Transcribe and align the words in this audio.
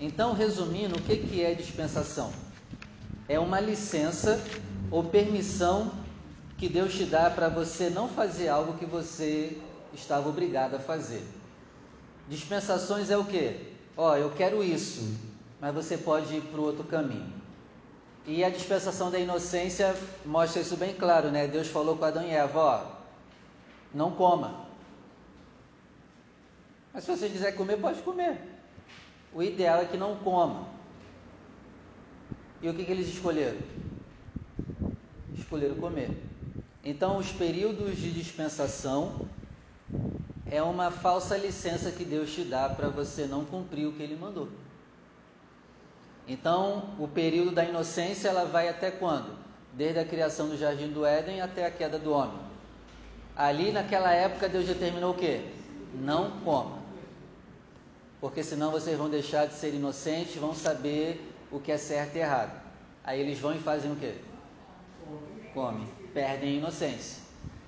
Então, 0.00 0.32
resumindo, 0.32 0.96
o 0.96 1.02
que, 1.02 1.18
que 1.18 1.44
é 1.44 1.52
dispensação? 1.52 2.32
É 3.28 3.38
uma 3.38 3.60
licença 3.60 4.40
ou 4.90 5.04
permissão 5.04 5.92
que 6.56 6.68
Deus 6.68 6.94
te 6.94 7.04
dá 7.04 7.28
para 7.28 7.48
você 7.48 7.90
não 7.90 8.08
fazer 8.08 8.48
algo 8.48 8.78
que 8.78 8.86
você 8.86 9.60
estava 9.92 10.28
obrigado 10.28 10.74
a 10.76 10.78
fazer. 10.78 11.22
Dispensações 12.28 13.10
é 13.10 13.16
o 13.16 13.24
que? 13.24 13.74
Ó, 13.96 14.16
eu 14.16 14.30
quero 14.30 14.64
isso, 14.64 15.02
mas 15.60 15.74
você 15.74 15.98
pode 15.98 16.34
ir 16.34 16.42
para 16.42 16.60
o 16.60 16.64
outro 16.64 16.84
caminho. 16.84 17.32
E 18.26 18.42
a 18.42 18.48
dispensação 18.48 19.10
da 19.10 19.18
inocência 19.18 19.94
mostra 20.24 20.62
isso 20.62 20.76
bem 20.76 20.94
claro, 20.94 21.30
né? 21.30 21.46
Deus 21.46 21.68
falou 21.68 21.96
com 21.96 22.04
Adão 22.04 22.22
e 22.22 22.30
Eva, 22.30 22.58
ó, 22.58 22.84
não 23.92 24.12
coma. 24.12 24.66
Mas 26.92 27.04
se 27.04 27.10
você 27.10 27.28
quiser 27.28 27.52
comer, 27.52 27.78
pode 27.78 28.00
comer. 28.02 28.49
O 29.32 29.42
ideal 29.42 29.80
é 29.80 29.84
que 29.84 29.96
não 29.96 30.16
coma. 30.16 30.66
E 32.62 32.68
o 32.68 32.74
que, 32.74 32.84
que 32.84 32.92
eles 32.92 33.08
escolheram? 33.08 33.58
Escolheram 35.36 35.76
comer. 35.76 36.10
Então, 36.84 37.16
os 37.18 37.30
períodos 37.30 37.96
de 37.96 38.10
dispensação 38.10 39.28
é 40.50 40.62
uma 40.62 40.90
falsa 40.90 41.36
licença 41.36 41.90
que 41.90 42.04
Deus 42.04 42.32
te 42.32 42.42
dá 42.42 42.68
para 42.68 42.88
você 42.88 43.26
não 43.26 43.44
cumprir 43.44 43.86
o 43.86 43.92
que 43.92 44.02
Ele 44.02 44.16
mandou. 44.16 44.48
Então, 46.26 46.90
o 46.98 47.06
período 47.06 47.52
da 47.52 47.64
inocência 47.64 48.28
ela 48.28 48.44
vai 48.44 48.68
até 48.68 48.90
quando? 48.90 49.38
Desde 49.72 50.00
a 50.00 50.04
criação 50.04 50.48
do 50.48 50.56
jardim 50.56 50.88
do 50.88 51.04
Éden 51.04 51.40
até 51.40 51.66
a 51.66 51.70
queda 51.70 51.98
do 51.98 52.12
homem. 52.12 52.38
Ali 53.36 53.72
naquela 53.72 54.12
época 54.12 54.48
Deus 54.48 54.66
determinou 54.66 55.12
o 55.12 55.16
quê? 55.16 55.42
Não 55.94 56.40
coma. 56.40 56.79
Porque 58.20 58.42
senão 58.42 58.70
vocês 58.70 58.98
vão 58.98 59.08
deixar 59.08 59.46
de 59.46 59.54
ser 59.54 59.74
inocentes, 59.74 60.36
vão 60.36 60.54
saber 60.54 61.32
o 61.50 61.58
que 61.58 61.72
é 61.72 61.78
certo 61.78 62.16
e 62.16 62.18
errado. 62.18 62.60
Aí 63.02 63.18
eles 63.18 63.38
vão 63.38 63.54
e 63.54 63.58
fazem 63.58 63.90
o 63.90 63.96
quê? 63.96 64.14
Comem, 65.54 65.88
perdem 66.12 66.50
a 66.50 66.58
inocência. 66.58 67.22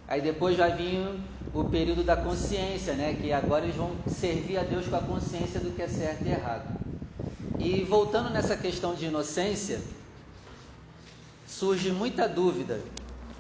Aí 0.07 0.21
depois 0.21 0.57
vai 0.57 0.77
vir 0.77 1.21
o 1.55 1.65
período 1.65 2.05
da 2.05 2.17
consciência, 2.17 2.95
né? 2.95 3.17
Que 3.19 3.33
agora 3.33 3.65
eles 3.65 3.77
vão 3.77 3.97
servir 4.07 4.59
a 4.59 4.63
Deus 4.63 4.87
com 4.87 4.97
a 4.97 5.01
consciência 5.01 5.59
do 5.59 5.71
que 5.71 5.83
é 5.83 5.89
certo 5.89 6.27
e 6.27 6.31
errado. 6.31 6.71
E 7.59 7.83
voltando 7.85 8.29
nessa 8.31 8.57
questão 8.57 8.95
de 8.95 9.07
inocência, 9.07 9.81
surge 11.47 11.91
muita 11.91 12.29
dúvida. 12.29 12.81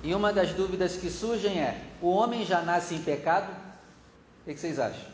E 0.02 0.14
uma 0.14 0.32
das 0.32 0.52
dúvidas 0.52 0.96
que 0.96 1.10
surgem 1.10 1.60
é: 1.60 1.82
o 2.00 2.08
homem 2.08 2.44
já 2.44 2.62
nasce 2.62 2.94
em 2.94 3.02
pecado? 3.02 3.54
O 4.42 4.44
que 4.50 4.58
vocês 4.58 4.78
acham? 4.78 5.12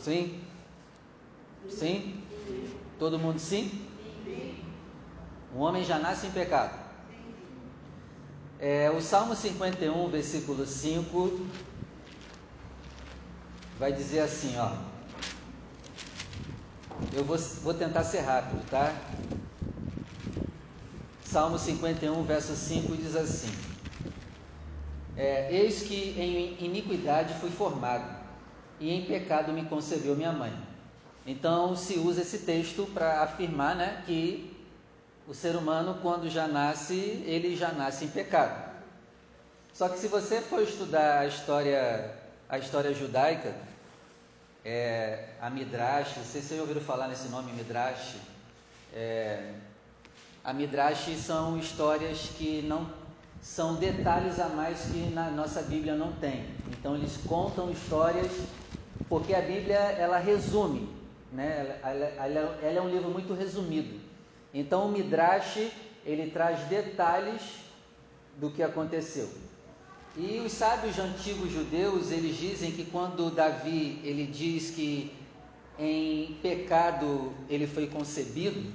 Sim? 0.00 0.40
Sim? 1.68 2.22
Todo 2.98 3.18
mundo 3.18 3.38
sim? 3.38 3.86
O 5.54 5.58
homem 5.60 5.84
já 5.84 5.98
nasce 5.98 6.26
em 6.26 6.30
pecado. 6.30 6.78
É, 8.58 8.90
o 8.90 9.00
Salmo 9.00 9.34
51, 9.34 10.08
versículo 10.08 10.66
5, 10.66 11.46
vai 13.78 13.92
dizer 13.92 14.20
assim, 14.20 14.56
ó. 14.58 14.70
Eu 17.12 17.24
vou, 17.24 17.38
vou 17.38 17.74
tentar 17.74 18.04
ser 18.04 18.20
rápido, 18.20 18.68
tá? 18.70 18.94
Salmo 21.24 21.58
51, 21.58 22.22
verso 22.24 22.54
5 22.54 22.96
diz 22.96 23.16
assim: 23.16 23.52
é, 25.16 25.54
Eis 25.54 25.82
que 25.82 25.94
em 25.94 26.64
iniquidade 26.64 27.34
fui 27.34 27.50
formado, 27.50 28.04
e 28.78 28.90
em 28.90 29.06
pecado 29.06 29.52
me 29.52 29.64
concebeu 29.64 30.14
minha 30.14 30.32
mãe. 30.32 30.69
Então 31.30 31.76
se 31.76 31.96
usa 31.96 32.22
esse 32.22 32.38
texto 32.38 32.90
para 32.92 33.22
afirmar 33.22 33.76
né, 33.76 34.02
que 34.04 34.52
o 35.28 35.32
ser 35.32 35.54
humano, 35.54 35.98
quando 36.02 36.28
já 36.28 36.48
nasce, 36.48 37.22
ele 37.24 37.54
já 37.54 37.70
nasce 37.70 38.04
em 38.04 38.08
pecado. 38.08 38.68
Só 39.72 39.88
que 39.88 39.96
se 40.00 40.08
você 40.08 40.40
for 40.40 40.60
estudar 40.60 41.20
a 41.20 41.26
história, 41.28 42.12
a 42.48 42.58
história 42.58 42.92
judaica, 42.92 43.54
é, 44.64 45.28
a 45.40 45.48
Midrash, 45.48 46.16
não 46.16 46.24
sei 46.24 46.40
se 46.40 46.48
vocês 46.48 46.60
ouviram 46.60 46.80
falar 46.80 47.06
nesse 47.06 47.28
nome 47.28 47.52
Midrash. 47.52 48.16
É, 48.92 49.52
a 50.42 50.52
Midrash 50.52 51.16
são 51.16 51.56
histórias 51.56 52.28
que 52.36 52.60
não 52.62 52.90
são 53.40 53.76
detalhes 53.76 54.40
a 54.40 54.48
mais 54.48 54.80
que 54.80 55.10
na 55.14 55.30
nossa 55.30 55.62
Bíblia 55.62 55.94
não 55.94 56.10
tem. 56.10 56.44
Então 56.72 56.96
eles 56.96 57.16
contam 57.18 57.70
histórias 57.70 58.32
porque 59.08 59.32
a 59.32 59.40
Bíblia 59.40 59.78
ela 59.78 60.18
resume, 60.18 60.99
né? 61.32 61.78
Ela, 61.82 62.06
ela, 62.06 62.58
ela 62.62 62.78
é 62.78 62.80
um 62.80 62.88
livro 62.88 63.10
muito 63.10 63.34
resumido. 63.34 64.00
Então 64.52 64.86
o 64.86 64.92
Midrash 64.92 65.70
ele 66.04 66.30
traz 66.30 66.60
detalhes 66.68 67.42
do 68.36 68.50
que 68.50 68.62
aconteceu. 68.62 69.28
E 70.16 70.40
os 70.40 70.52
sábios 70.52 70.98
antigos 70.98 71.52
judeus, 71.52 72.10
eles 72.10 72.36
dizem 72.36 72.72
que 72.72 72.84
quando 72.84 73.30
Davi, 73.30 74.00
ele 74.02 74.26
diz 74.26 74.70
que 74.70 75.14
em 75.78 76.34
pecado 76.42 77.32
ele 77.48 77.66
foi 77.66 77.86
concebido, 77.86 78.72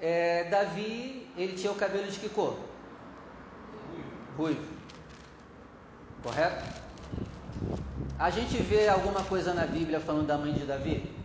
é, 0.00 0.44
Davi, 0.44 1.28
ele 1.36 1.54
tinha 1.54 1.72
o 1.72 1.74
cabelo 1.74 2.10
de 2.10 2.18
que 2.18 2.28
cor? 2.28 2.58
Ruivo. 4.36 4.66
Correto? 6.22 6.64
A 8.18 8.30
gente 8.30 8.56
vê 8.62 8.88
alguma 8.88 9.22
coisa 9.24 9.52
na 9.52 9.66
Bíblia 9.66 10.00
falando 10.00 10.26
da 10.26 10.38
mãe 10.38 10.52
de 10.52 10.64
Davi? 10.64 11.17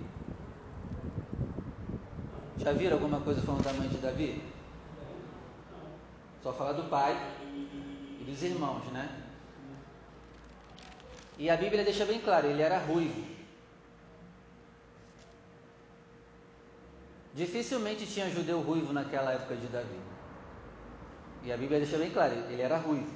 Já 2.63 2.71
viram 2.71 2.93
alguma 2.93 3.19
coisa 3.19 3.41
falando 3.41 3.63
da 3.63 3.73
mãe 3.73 3.89
de 3.89 3.97
Davi? 3.97 4.41
Só 6.41 6.53
fala 6.53 6.73
do 6.73 6.83
pai 6.83 7.13
e 8.21 8.23
dos 8.23 8.41
irmãos, 8.41 8.85
né? 8.85 9.21
E 11.37 11.49
a 11.49 11.57
Bíblia 11.57 11.83
deixa 11.83 12.05
bem 12.05 12.21
claro, 12.21 12.47
ele 12.47 12.61
era 12.61 12.77
ruivo. 12.77 13.21
Dificilmente 17.33 18.05
tinha 18.05 18.29
judeu 18.29 18.61
ruivo 18.61 18.93
naquela 18.93 19.33
época 19.33 19.55
de 19.55 19.67
Davi. 19.67 19.99
E 21.43 21.51
a 21.51 21.57
Bíblia 21.57 21.79
deixa 21.79 21.97
bem 21.97 22.11
claro, 22.11 22.33
ele 22.49 22.61
era 22.61 22.77
ruivo. 22.77 23.11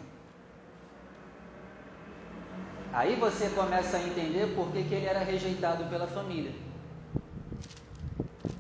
Aí 2.91 3.16
você 3.16 3.50
começa 3.52 3.96
a 3.96 4.03
entender 4.03 4.53
por 4.56 4.72
que, 4.74 4.84
que 4.84 4.96
ele 4.96 5.06
era 5.06 5.19
rejeitado 5.19 5.85
pela 5.85 6.08
família. 6.08 6.66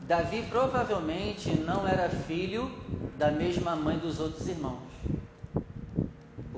Davi 0.07 0.43
provavelmente 0.49 1.51
não 1.59 1.87
era 1.87 2.09
filho 2.09 2.71
da 3.17 3.29
mesma 3.29 3.75
mãe 3.75 3.97
dos 3.97 4.19
outros 4.19 4.47
irmãos 4.47 4.87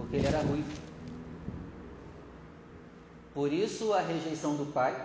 porque 0.09 0.17
ele 0.17 0.27
era 0.27 0.41
ruivo. 0.41 0.81
Por 3.31 3.53
isso 3.53 3.93
a 3.93 4.01
rejeição 4.01 4.55
do 4.55 4.65
pai, 4.73 4.95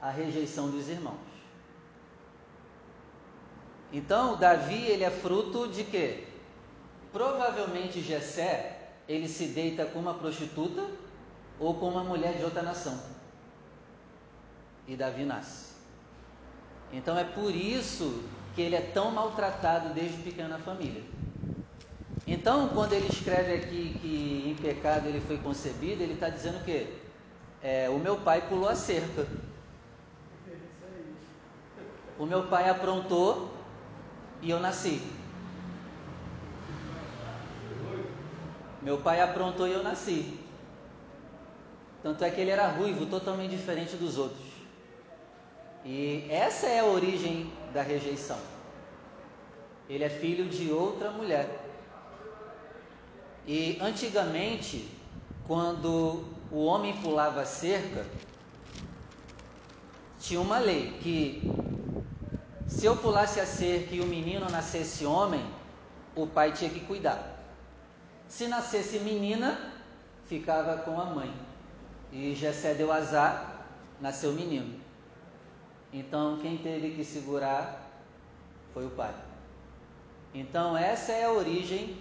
a 0.00 0.08
rejeição 0.08 0.70
dos 0.70 0.88
irmãos. 0.88 1.18
Então, 3.92 4.36
Davi, 4.36 4.86
ele 4.86 5.02
é 5.02 5.10
fruto 5.10 5.66
de 5.66 5.82
quê? 5.82 6.28
Provavelmente 7.12 8.00
Jessé, 8.00 8.92
ele 9.08 9.26
se 9.26 9.46
deita 9.46 9.84
com 9.84 9.98
uma 9.98 10.14
prostituta 10.14 10.88
ou 11.58 11.74
com 11.74 11.88
uma 11.88 12.04
mulher 12.04 12.38
de 12.38 12.44
outra 12.44 12.62
nação. 12.62 13.02
E 14.86 14.94
Davi 14.94 15.24
nasce. 15.24 15.69
Então 16.92 17.16
é 17.18 17.24
por 17.24 17.54
isso 17.54 18.24
que 18.54 18.62
ele 18.62 18.74
é 18.74 18.80
tão 18.80 19.10
maltratado 19.10 19.94
desde 19.94 20.16
pequena 20.18 20.58
família. 20.58 21.02
Então, 22.26 22.68
quando 22.68 22.92
ele 22.92 23.08
escreve 23.08 23.54
aqui 23.54 23.96
que 24.00 24.44
em 24.46 24.54
pecado 24.54 25.06
ele 25.08 25.20
foi 25.20 25.38
concebido, 25.38 26.02
ele 26.02 26.14
está 26.14 26.28
dizendo 26.28 26.64
que 26.64 26.86
é, 27.62 27.88
o 27.88 27.98
meu 27.98 28.18
pai 28.18 28.42
pulou 28.48 28.68
a 28.68 28.74
cerca. 28.74 29.26
O 32.18 32.26
meu 32.26 32.46
pai 32.48 32.68
aprontou 32.68 33.50
e 34.42 34.50
eu 34.50 34.60
nasci. 34.60 35.00
Meu 38.82 38.98
pai 38.98 39.20
aprontou 39.20 39.66
e 39.66 39.72
eu 39.72 39.82
nasci. 39.82 40.38
Tanto 42.02 42.24
é 42.24 42.30
que 42.30 42.40
ele 42.40 42.50
era 42.50 42.68
ruivo, 42.68 43.06
totalmente 43.06 43.50
diferente 43.50 43.96
dos 43.96 44.16
outros. 44.16 44.49
E 45.84 46.26
essa 46.28 46.66
é 46.66 46.80
a 46.80 46.84
origem 46.84 47.52
da 47.72 47.82
rejeição. 47.82 48.38
Ele 49.88 50.04
é 50.04 50.08
filho 50.08 50.48
de 50.48 50.70
outra 50.70 51.10
mulher. 51.10 51.48
E 53.46 53.78
antigamente, 53.80 54.88
quando 55.46 56.24
o 56.50 56.64
homem 56.64 56.96
pulava 56.98 57.40
a 57.40 57.46
cerca, 57.46 58.06
tinha 60.18 60.40
uma 60.40 60.58
lei 60.58 60.92
que 61.00 61.50
se 62.66 62.86
eu 62.86 62.96
pulasse 62.96 63.40
a 63.40 63.46
cerca 63.46 63.94
e 63.94 64.00
o 64.00 64.06
menino 64.06 64.48
nascesse 64.48 65.04
homem, 65.04 65.44
o 66.14 66.26
pai 66.26 66.52
tinha 66.52 66.70
que 66.70 66.80
cuidar. 66.80 67.38
Se 68.28 68.46
nascesse 68.46 69.00
menina, 69.00 69.58
ficava 70.26 70.76
com 70.78 71.00
a 71.00 71.04
mãe. 71.06 71.34
E 72.12 72.34
Jessé 72.34 72.74
deu 72.74 72.92
azar, 72.92 73.66
nasceu 74.00 74.32
menino. 74.32 74.80
Então 75.92 76.38
quem 76.40 76.58
teve 76.58 76.90
que 76.90 77.04
segurar 77.04 77.88
foi 78.72 78.86
o 78.86 78.90
pai. 78.90 79.14
Então 80.32 80.76
essa 80.76 81.12
é 81.12 81.24
a 81.24 81.32
origem 81.32 81.96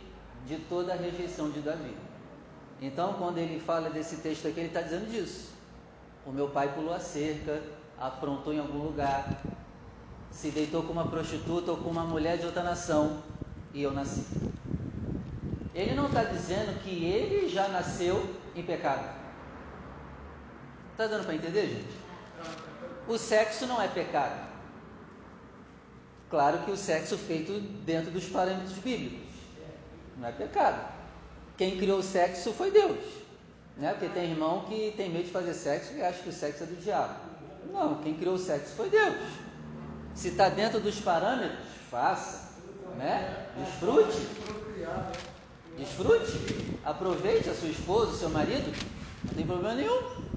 de 0.48 0.58
toda 0.58 0.94
a 0.94 0.96
rejeição 0.96 1.50
de 1.50 1.60
Davi. 1.62 1.96
Então 2.82 3.14
quando 3.14 3.38
ele 3.38 3.60
fala 3.60 3.90
desse 3.90 4.18
texto 4.18 4.48
aqui, 4.48 4.60
ele 4.60 4.68
está 4.68 4.82
dizendo 4.82 5.10
disso. 5.10 5.50
O 6.26 6.32
meu 6.32 6.50
pai 6.50 6.74
pulou 6.74 6.94
a 6.94 7.00
cerca, 7.00 7.64
aprontou 7.98 8.54
em 8.54 8.60
algum 8.60 8.84
lugar, 8.84 9.42
se 10.32 10.52
deitou 10.52 10.84
com 10.84 10.94
uma 10.94 11.08
prostituta 11.08 11.72
ou 11.72 11.78
com 11.78 11.90
uma 11.90 12.04
mulher 12.04 12.38
de 12.38 12.46
outra 12.46 12.64
nação 12.64 13.24
e 13.74 13.82
eu 13.82 13.92
nasci. 13.92 14.26
Ele 15.74 15.94
não 15.96 16.08
está 16.08 16.24
dizendo 16.24 16.82
que 16.84 17.06
ele 17.06 17.50
já 17.50 17.68
nasceu 17.68 18.36
em 18.56 18.64
pecado. 18.64 19.18
Está 20.92 21.08
dando 21.08 21.26
para 21.26 21.36
entender, 21.36 21.68
gente? 21.68 22.09
O 23.10 23.18
sexo 23.18 23.66
não 23.66 23.82
é 23.82 23.88
pecado. 23.88 24.48
Claro 26.30 26.60
que 26.60 26.70
o 26.70 26.78
sexo 26.78 27.18
feito 27.18 27.60
dentro 27.84 28.12
dos 28.12 28.26
parâmetros 28.28 28.74
bíblicos 28.74 29.34
não 30.16 30.28
é 30.28 30.32
pecado. 30.32 30.94
Quem 31.58 31.76
criou 31.76 31.98
o 31.98 32.04
sexo 32.04 32.54
foi 32.54 32.70
Deus. 32.70 33.00
Né? 33.76 33.94
Porque 33.94 34.10
tem 34.10 34.30
irmão 34.30 34.66
que 34.66 34.94
tem 34.96 35.10
medo 35.10 35.24
de 35.24 35.32
fazer 35.32 35.56
sexo 35.56 35.96
e 35.96 36.04
acha 36.04 36.22
que 36.22 36.30
o 36.30 36.32
sexo 36.32 36.64
é 36.64 36.68
do 36.68 36.76
diabo. 36.76 37.16
Não, 37.74 37.96
quem 38.04 38.14
criou 38.14 38.36
o 38.36 38.40
sexo 38.40 38.76
foi 38.76 38.92
Deus. 38.92 39.16
Se 40.14 40.28
está 40.28 40.48
dentro 40.48 40.80
dos 40.80 41.00
parâmetros, 41.00 41.66
faça. 41.90 42.48
Né? 42.96 43.48
Desfrute. 43.58 44.28
Desfrute. 45.76 46.78
Aproveite 46.86 47.50
a 47.50 47.56
sua 47.56 47.70
esposa, 47.70 48.12
o 48.12 48.16
seu 48.16 48.30
marido. 48.30 48.72
Não 49.24 49.34
tem 49.34 49.48
problema 49.48 49.74
nenhum. 49.74 50.29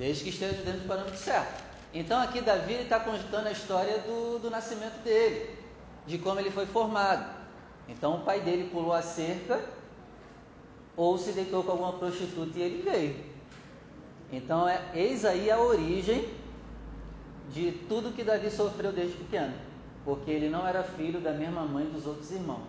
Desde 0.00 0.24
que 0.24 0.30
esteja 0.30 0.54
dentro 0.62 0.80
do 0.80 0.88
parâmetro 0.88 1.18
certo. 1.18 1.62
Então 1.92 2.18
aqui 2.22 2.40
Davi 2.40 2.72
está 2.72 2.98
contando 2.98 3.48
a 3.48 3.52
história 3.52 3.98
do, 3.98 4.38
do 4.38 4.48
nascimento 4.48 5.04
dele, 5.04 5.54
de 6.06 6.16
como 6.16 6.40
ele 6.40 6.50
foi 6.50 6.64
formado. 6.64 7.30
Então 7.86 8.14
o 8.14 8.20
pai 8.20 8.40
dele 8.40 8.70
pulou 8.72 8.94
a 8.94 9.02
cerca 9.02 9.60
ou 10.96 11.18
se 11.18 11.32
deitou 11.32 11.62
com 11.62 11.72
alguma 11.72 11.92
prostituta 11.92 12.58
e 12.58 12.62
ele 12.62 12.82
veio. 12.82 13.14
Então 14.32 14.66
é, 14.66 14.80
eis 14.94 15.26
aí 15.26 15.50
a 15.50 15.60
origem 15.60 16.26
de 17.52 17.70
tudo 17.86 18.14
que 18.16 18.24
Davi 18.24 18.50
sofreu 18.50 18.92
desde 18.92 19.18
pequeno, 19.18 19.52
porque 20.02 20.30
ele 20.30 20.48
não 20.48 20.66
era 20.66 20.82
filho 20.82 21.20
da 21.20 21.32
mesma 21.32 21.66
mãe 21.66 21.84
dos 21.84 22.06
outros 22.06 22.30
irmãos. 22.30 22.64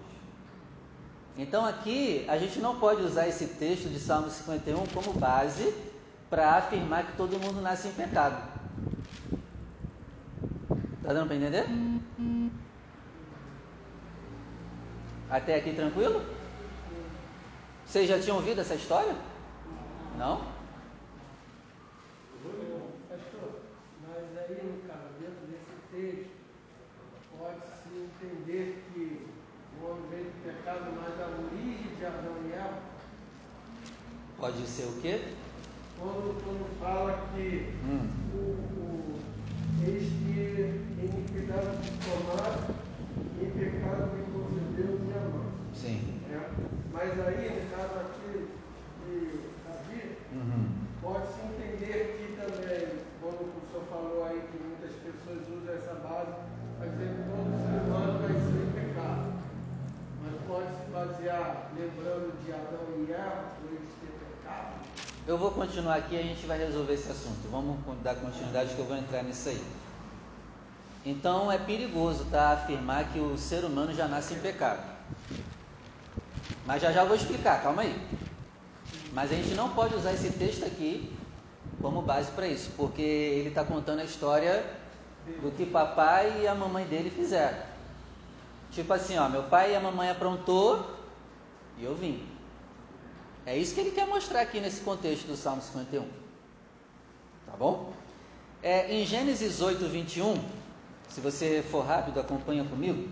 Então 1.38 1.66
aqui 1.66 2.26
a 2.28 2.38
gente 2.38 2.60
não 2.60 2.78
pode 2.78 3.02
usar 3.02 3.30
esse 3.30 3.48
texto 3.48 3.88
de 3.88 4.00
Salmo 4.02 4.30
51 4.30 4.86
como 4.88 5.14
base 5.14 5.74
para 6.32 6.58
afirmar 6.58 7.06
que 7.06 7.18
todo 7.18 7.38
mundo 7.38 7.62
nasce 7.62 7.90
em 7.90 7.92
pecado. 7.92 8.42
Tá 11.04 11.14
dando 11.14 11.28
para 11.28 11.36
entender? 11.36 11.66
Até 15.30 15.56
aqui 15.56 15.74
tranquilo? 15.74 16.24
Vocês 17.86 18.08
já 18.08 18.18
tinham 18.18 18.38
ouvido 18.38 18.62
essa 18.62 18.76
história? 18.76 19.14
Não? 20.18 20.50
entender 28.24 28.84
que 28.94 29.28
o 29.80 29.86
homem 29.86 30.10
veio 30.10 30.26
do 30.26 30.44
pecado, 30.44 30.92
mas 30.96 31.20
a 31.20 31.28
origem 31.28 31.96
de 31.96 32.06
Adão 32.06 32.36
e 32.48 32.54
Eva. 32.54 32.80
Pode 34.38 34.68
ser 34.68 34.86
o 34.86 35.02
quê? 35.02 35.22
Quando, 36.02 36.34
quando 36.44 36.66
fala 36.80 37.30
que 37.30 37.70
hum. 37.86 38.10
o, 38.34 38.38
o, 38.58 39.20
eis 39.86 40.10
que 40.10 40.82
iniquidade 40.98 41.78
se 41.78 41.92
formaram 42.02 42.74
e 43.40 43.46
em 43.46 43.52
pecado 43.52 44.10
me 44.18 44.26
concedeu 44.34 44.98
minha 44.98 45.22
mão. 45.30 45.46
Sim. 45.76 46.20
É. 46.32 46.42
Mas 46.92 47.12
aí, 47.20 47.54
no 47.54 47.78
caso 47.78 48.00
aqui 48.00 48.50
de 49.06 49.42
Davi, 49.62 50.18
uhum. 50.34 50.70
pode-se 51.04 51.40
entender 51.42 52.18
que 52.18 52.34
também, 52.34 53.06
quando 53.22 53.46
o 53.46 53.62
senhor 53.70 53.86
falou 53.92 54.26
aí 54.26 54.42
que 54.52 54.58
muitas 54.58 54.98
pessoas 55.06 55.46
usam 55.54 55.76
essa 55.76 56.02
base, 56.02 56.34
vai 56.80 56.90
dizer 56.90 57.14
que 57.14 57.30
todo 57.30 57.62
ser 57.62 57.78
humano 57.86 58.26
nasceu 58.26 58.58
em 58.58 58.74
pecado. 58.74 59.34
Mas 60.24 60.34
pode 60.48 60.70
se 60.82 60.90
basear 60.92 61.70
lembrando 61.78 62.34
de 62.44 62.52
Adão 62.52 62.90
e 62.98 63.12
Eva, 63.12 63.54
por 63.62 63.70
eles 63.70 63.94
ter 64.02 64.10
pecado? 64.18 64.82
Eu 65.32 65.38
vou 65.38 65.50
continuar 65.52 65.96
aqui 65.96 66.16
e 66.16 66.20
a 66.20 66.24
gente 66.24 66.46
vai 66.46 66.58
resolver 66.58 66.94
esse 66.94 67.10
assunto. 67.10 67.48
Vamos 67.50 67.78
dar 68.04 68.16
continuidade 68.16 68.76
que 68.76 68.80
eu 68.80 68.84
vou 68.84 68.98
entrar 68.98 69.24
nisso 69.24 69.48
aí. 69.48 69.64
Então 71.06 71.50
é 71.50 71.58
perigoso 71.58 72.26
tá, 72.26 72.52
afirmar 72.52 73.14
que 73.14 73.20
o 73.20 73.38
ser 73.38 73.64
humano 73.64 73.94
já 73.94 74.10
nasce 74.10 74.34
em 74.34 74.40
pecado. 74.40 74.84
Mas 76.66 76.82
já 76.82 76.92
já 76.92 77.06
vou 77.06 77.16
explicar, 77.16 77.64
calma 77.64 77.84
aí. 77.84 77.96
Mas 79.14 79.32
a 79.32 79.36
gente 79.36 79.56
não 79.56 79.70
pode 79.70 79.96
usar 79.96 80.12
esse 80.12 80.32
texto 80.32 80.66
aqui 80.66 81.18
como 81.82 82.02
base 82.02 82.30
para 82.32 82.48
isso, 82.50 82.70
porque 82.76 83.02
ele 83.02 83.48
está 83.48 83.64
contando 83.64 84.02
a 84.02 84.04
história 84.04 84.66
do 85.42 85.50
que 85.56 85.66
papai 85.66 86.42
e 86.42 86.48
a 86.50 86.54
mamãe 86.54 86.84
dele 86.84 87.10
fizeram. 87.10 87.58
Tipo 88.70 88.92
assim, 88.92 89.18
ó, 89.18 89.30
meu 89.30 89.44
pai 89.44 89.72
e 89.72 89.76
a 89.78 89.80
mamãe 89.80 90.10
aprontou 90.10 90.86
e 91.78 91.86
eu 91.86 91.96
vim. 91.96 92.22
É 93.52 93.58
isso 93.58 93.76
que 93.76 93.82
ele 93.82 93.92
quer 93.92 94.08
mostrar 94.08 94.40
aqui 94.40 94.62
nesse 94.62 94.80
contexto 94.80 95.28
do 95.28 95.36
Salmo 95.36 95.62
51. 95.62 96.08
Tá 97.46 97.58
bom? 97.60 97.92
É, 98.64 98.90
em 98.94 99.06
Gênesis 99.06 99.60
8, 99.60 99.90
21, 99.90 100.42
se 101.10 101.20
você 101.20 101.62
for 101.70 101.86
rápido, 101.86 102.18
acompanha 102.18 102.64
comigo. 102.64 103.10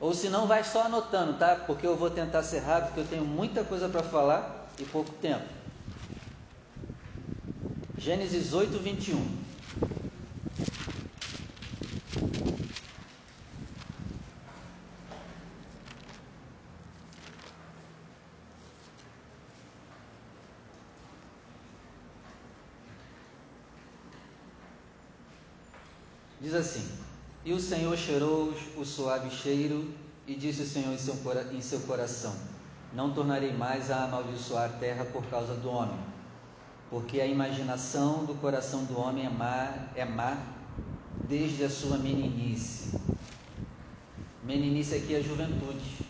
Ou 0.00 0.12
se 0.12 0.28
não, 0.28 0.48
vai 0.48 0.64
só 0.64 0.86
anotando, 0.86 1.34
tá? 1.34 1.54
Porque 1.54 1.86
eu 1.86 1.94
vou 1.94 2.10
tentar 2.10 2.42
ser 2.42 2.58
rápido, 2.58 2.86
porque 2.86 3.00
eu 3.02 3.06
tenho 3.06 3.24
muita 3.24 3.62
coisa 3.62 3.88
para 3.88 4.02
falar 4.02 4.68
e 4.80 4.84
pouco 4.84 5.12
tempo. 5.12 5.46
Gênesis 7.96 8.52
8, 8.52 8.80
21. 8.80 9.24
Diz 26.52 26.60
assim: 26.60 26.86
E 27.46 27.52
o 27.54 27.58
Senhor 27.58 27.96
cheirou 27.96 28.52
o 28.76 28.84
suave 28.84 29.30
cheiro, 29.30 29.90
e 30.26 30.34
disse 30.34 30.60
o 30.60 30.66
Senhor 30.66 30.92
em 30.92 31.62
seu, 31.62 31.80
coração: 31.80 32.34
Não 32.92 33.14
tornarei 33.14 33.54
mais 33.54 33.90
a 33.90 34.04
amaldiçoar 34.04 34.66
a 34.66 34.72
terra 34.74 35.06
por 35.06 35.24
causa 35.28 35.54
do 35.54 35.70
homem, 35.70 35.98
porque 36.90 37.22
a 37.22 37.26
imaginação 37.26 38.26
do 38.26 38.34
coração 38.34 38.84
do 38.84 39.00
homem 39.00 39.24
é 39.24 39.30
má, 39.30 39.88
é 39.96 40.04
má 40.04 40.36
desde 41.26 41.64
a 41.64 41.70
sua 41.70 41.96
meninice. 41.96 42.90
Meninice 44.44 44.94
aqui 44.96 45.14
é 45.14 45.22
juventude, 45.22 46.02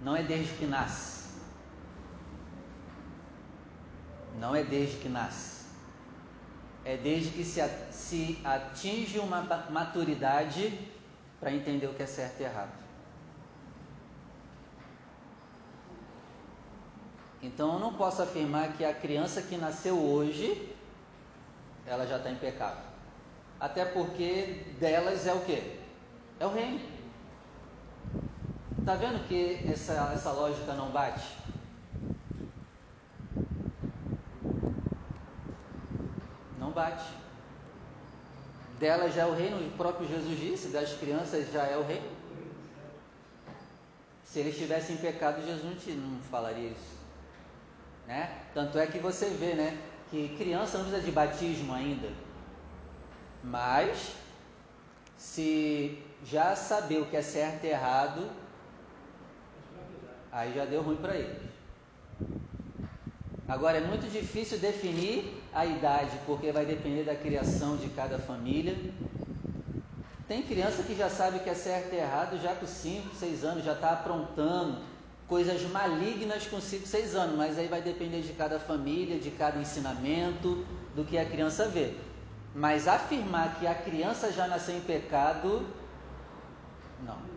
não 0.00 0.16
é 0.16 0.24
desde 0.24 0.52
que 0.54 0.66
nasce, 0.66 1.28
não 4.40 4.52
é 4.52 4.64
desde 4.64 4.96
que 4.96 5.08
nasce 5.08 5.51
é 6.84 6.96
desde 6.96 7.30
que 7.30 7.44
se, 7.44 8.38
atinge 8.44 9.18
uma 9.18 9.42
maturidade 9.70 10.78
para 11.38 11.52
entender 11.52 11.86
o 11.86 11.94
que 11.94 12.02
é 12.02 12.06
certo 12.06 12.40
e 12.40 12.44
errado. 12.44 12.72
Então 17.42 17.74
eu 17.74 17.78
não 17.80 17.94
posso 17.94 18.22
afirmar 18.22 18.72
que 18.74 18.84
a 18.84 18.94
criança 18.94 19.42
que 19.42 19.56
nasceu 19.56 19.98
hoje, 19.98 20.74
ela 21.86 22.06
já 22.06 22.18
está 22.18 22.30
em 22.30 22.36
pecado. 22.36 22.80
Até 23.58 23.84
porque 23.84 24.64
delas 24.78 25.26
é 25.26 25.32
o 25.32 25.40
que? 25.40 25.80
É 26.38 26.46
o 26.46 26.52
reino. 26.52 26.80
Está 28.78 28.94
vendo 28.94 29.26
que 29.28 29.64
essa, 29.70 30.12
essa 30.14 30.32
lógica 30.32 30.72
não 30.74 30.90
bate? 30.90 31.24
Bate. 36.72 37.04
Dela 38.78 39.08
já 39.10 39.22
é 39.22 39.26
o 39.26 39.34
reino, 39.34 39.58
o 39.58 39.70
próprio 39.76 40.08
Jesus 40.08 40.38
disse, 40.38 40.68
das 40.68 40.92
crianças 40.94 41.52
já 41.52 41.62
é 41.64 41.76
o 41.76 41.84
reino. 41.84 42.10
Se 44.24 44.40
eles 44.40 44.54
estivessem 44.54 44.96
em 44.96 44.98
pecado, 44.98 45.44
Jesus 45.44 45.86
não 45.88 46.18
falaria 46.30 46.70
isso. 46.70 46.98
Né? 48.06 48.42
Tanto 48.54 48.78
é 48.78 48.86
que 48.86 48.98
você 48.98 49.26
vê, 49.26 49.54
né, 49.54 49.78
que 50.10 50.34
criança 50.36 50.78
não 50.78 50.86
precisa 50.86 51.04
de 51.06 51.12
batismo 51.12 51.72
ainda. 51.72 52.08
Mas 53.44 54.14
se 55.16 56.02
já 56.24 56.56
saber 56.56 56.98
o 56.98 57.06
que 57.06 57.16
é 57.16 57.22
certo 57.22 57.64
e 57.64 57.68
errado, 57.68 58.28
aí 60.30 60.52
já 60.54 60.64
deu 60.64 60.82
ruim 60.82 60.96
para 60.96 61.14
eles. 61.14 61.51
Agora 63.52 63.76
é 63.76 63.80
muito 63.82 64.10
difícil 64.10 64.56
definir 64.56 65.44
a 65.52 65.66
idade, 65.66 66.18
porque 66.24 66.50
vai 66.50 66.64
depender 66.64 67.04
da 67.04 67.14
criação 67.14 67.76
de 67.76 67.86
cada 67.90 68.18
família. 68.18 68.74
Tem 70.26 70.42
criança 70.42 70.82
que 70.82 70.96
já 70.96 71.10
sabe 71.10 71.38
que 71.40 71.50
é 71.50 71.54
certo 71.54 71.92
e 71.92 71.98
errado 71.98 72.40
já 72.40 72.54
com 72.54 72.66
5, 72.66 73.14
6 73.14 73.44
anos, 73.44 73.62
já 73.62 73.74
está 73.74 73.92
aprontando 73.92 74.80
coisas 75.28 75.60
malignas 75.64 76.46
com 76.46 76.62
5, 76.62 76.86
6 76.86 77.14
anos, 77.14 77.36
mas 77.36 77.58
aí 77.58 77.68
vai 77.68 77.82
depender 77.82 78.22
de 78.22 78.32
cada 78.32 78.58
família, 78.58 79.18
de 79.18 79.30
cada 79.30 79.58
ensinamento, 79.60 80.66
do 80.94 81.04
que 81.04 81.18
a 81.18 81.26
criança 81.26 81.68
vê. 81.68 81.92
Mas 82.54 82.88
afirmar 82.88 83.60
que 83.60 83.66
a 83.66 83.74
criança 83.74 84.32
já 84.32 84.48
nasceu 84.48 84.78
em 84.78 84.80
pecado, 84.80 85.66
não. 87.04 87.31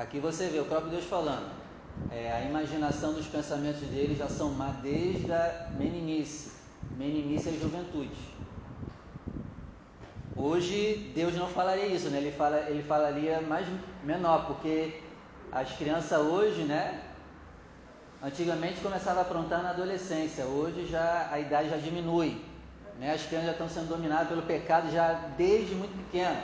Aqui 0.00 0.18
você 0.18 0.46
vê 0.46 0.58
o 0.58 0.64
próprio 0.64 0.92
Deus 0.92 1.04
falando. 1.04 1.46
É, 2.10 2.32
a 2.32 2.40
imaginação 2.40 3.12
dos 3.12 3.26
pensamentos 3.26 3.82
dele 3.82 4.14
já 4.14 4.28
são 4.28 4.48
má 4.48 4.68
desde 4.82 5.30
a 5.30 5.68
meninice. 5.76 6.52
Meninice 6.96 7.50
é 7.50 7.52
juventude. 7.52 8.16
Hoje 10.34 11.12
Deus 11.14 11.34
não 11.36 11.48
falaria 11.48 11.84
isso, 11.84 12.08
né? 12.08 12.16
Ele, 12.16 12.32
fala, 12.32 12.60
ele 12.70 12.82
falaria 12.82 13.42
mais 13.42 13.66
menor, 14.02 14.46
porque 14.46 15.02
as 15.52 15.70
crianças 15.72 16.18
hoje, 16.18 16.62
né? 16.62 17.02
Antigamente 18.22 18.80
começava 18.80 19.18
a 19.18 19.22
aprontar 19.22 19.62
na 19.62 19.68
adolescência, 19.68 20.46
hoje 20.46 20.86
já 20.86 21.28
a 21.30 21.38
idade 21.38 21.68
já 21.68 21.76
diminui. 21.76 22.42
Né? 22.98 23.12
As 23.12 23.26
crianças 23.26 23.48
já 23.48 23.52
estão 23.52 23.68
sendo 23.68 23.88
dominadas 23.88 24.28
pelo 24.28 24.42
pecado 24.42 24.90
já 24.90 25.12
desde 25.36 25.74
muito 25.74 25.94
pequeno 26.06 26.40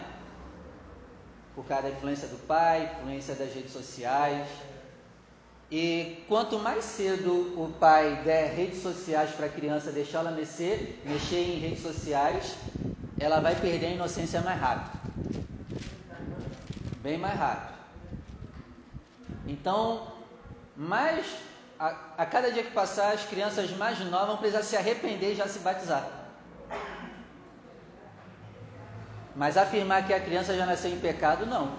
por 1.56 1.64
causa 1.64 1.84
da 1.84 1.88
influência 1.88 2.28
do 2.28 2.36
pai, 2.46 2.92
influência 3.00 3.34
das 3.34 3.52
redes 3.52 3.72
sociais. 3.72 4.46
E 5.70 6.22
quanto 6.28 6.58
mais 6.58 6.84
cedo 6.84 7.32
o 7.60 7.72
pai 7.80 8.20
der 8.22 8.54
redes 8.54 8.82
sociais 8.82 9.30
para 9.30 9.46
a 9.46 9.48
criança, 9.48 9.90
deixar 9.90 10.18
ela 10.18 10.30
mexer, 10.30 11.02
mexer 11.04 11.40
em 11.40 11.58
redes 11.58 11.82
sociais, 11.82 12.54
ela 13.18 13.40
vai 13.40 13.56
perder 13.56 13.86
a 13.86 13.90
inocência 13.90 14.42
mais 14.42 14.60
rápido. 14.60 15.00
Bem 17.02 17.16
mais 17.16 17.38
rápido. 17.38 17.75
Então, 19.46 20.08
mais 20.76 21.26
a, 21.78 21.96
a 22.18 22.26
cada 22.26 22.52
dia 22.52 22.62
que 22.62 22.72
passar, 22.72 23.14
as 23.14 23.25
crianças 23.25 23.70
mais 23.72 23.98
novas 24.10 24.28
vão 24.28 24.36
precisar 24.36 24.62
se 24.62 24.76
arrepender 24.76 25.32
e 25.32 25.36
já 25.36 25.48
se 25.48 25.60
batizar. 25.60 26.25
Mas 29.37 29.59
afirmar 29.59 30.07
que 30.07 30.14
a 30.14 30.21
criança 30.21 30.57
já 30.57 30.64
nasceu 30.64 30.90
em 30.90 30.99
pecado, 30.99 31.45
não. 31.45 31.71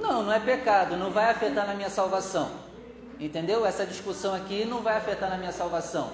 Não, 0.00 0.22
não 0.22 0.32
é 0.32 0.40
pecado, 0.40 0.96
não 0.96 1.10
vai 1.10 1.30
afetar 1.30 1.66
na 1.66 1.74
minha 1.74 1.90
salvação. 1.90 2.50
Entendeu? 3.18 3.66
Essa 3.66 3.84
discussão 3.84 4.34
aqui 4.34 4.64
não 4.64 4.82
vai 4.82 4.96
afetar 4.96 5.28
na 5.28 5.36
minha 5.36 5.52
salvação. 5.52 6.10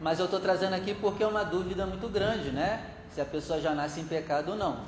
Mas 0.00 0.18
eu 0.18 0.26
estou 0.26 0.38
trazendo 0.38 0.74
aqui 0.74 0.94
porque 0.94 1.22
é 1.22 1.26
uma 1.26 1.44
dúvida 1.44 1.84
muito 1.86 2.08
grande, 2.08 2.50
né? 2.50 2.84
Se 3.14 3.20
a 3.20 3.24
pessoa 3.24 3.60
já 3.60 3.74
nasce 3.74 4.00
em 4.00 4.04
pecado 4.04 4.52
ou 4.52 4.56
não. 4.56 4.84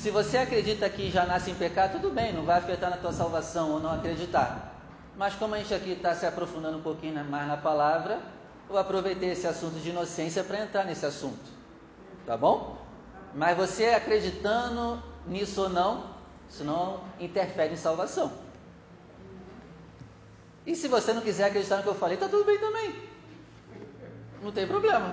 Se 0.00 0.10
você 0.10 0.38
acredita 0.38 0.88
que 0.88 1.10
já 1.10 1.24
nasce 1.24 1.50
em 1.50 1.54
pecado, 1.54 1.92
tudo 1.92 2.10
bem, 2.10 2.32
não 2.32 2.44
vai 2.44 2.58
afetar 2.58 2.90
na 2.90 2.96
tua 2.96 3.12
salvação 3.12 3.70
ou 3.70 3.80
não 3.80 3.92
acreditar. 3.92 4.74
Mas 5.16 5.34
como 5.34 5.54
a 5.54 5.58
gente 5.58 5.72
aqui 5.72 5.92
está 5.92 6.14
se 6.14 6.26
aprofundando 6.26 6.78
um 6.78 6.82
pouquinho 6.82 7.24
mais 7.24 7.48
na 7.48 7.56
palavra, 7.56 8.18
eu 8.68 8.78
aproveitei 8.78 9.30
esse 9.30 9.46
assunto 9.46 9.78
de 9.80 9.90
inocência 9.90 10.42
para 10.42 10.62
entrar 10.62 10.84
nesse 10.84 11.04
assunto. 11.04 11.52
Tá 12.26 12.36
bom? 12.36 12.78
Mas 13.34 13.56
você 13.56 13.86
acreditando 13.86 15.02
nisso 15.26 15.62
ou 15.62 15.68
não, 15.68 16.14
isso 16.48 16.64
não 16.64 17.00
interfere 17.20 17.74
em 17.74 17.76
salvação. 17.76 18.32
E 20.66 20.74
se 20.74 20.88
você 20.88 21.12
não 21.12 21.20
quiser 21.20 21.44
acreditar 21.44 21.76
no 21.76 21.82
que 21.82 21.88
eu 21.88 21.94
falei, 21.94 22.16
tá 22.16 22.28
tudo 22.28 22.44
bem 22.44 22.58
também. 22.58 22.94
Não 24.42 24.50
tem 24.52 24.66
problema. 24.66 25.12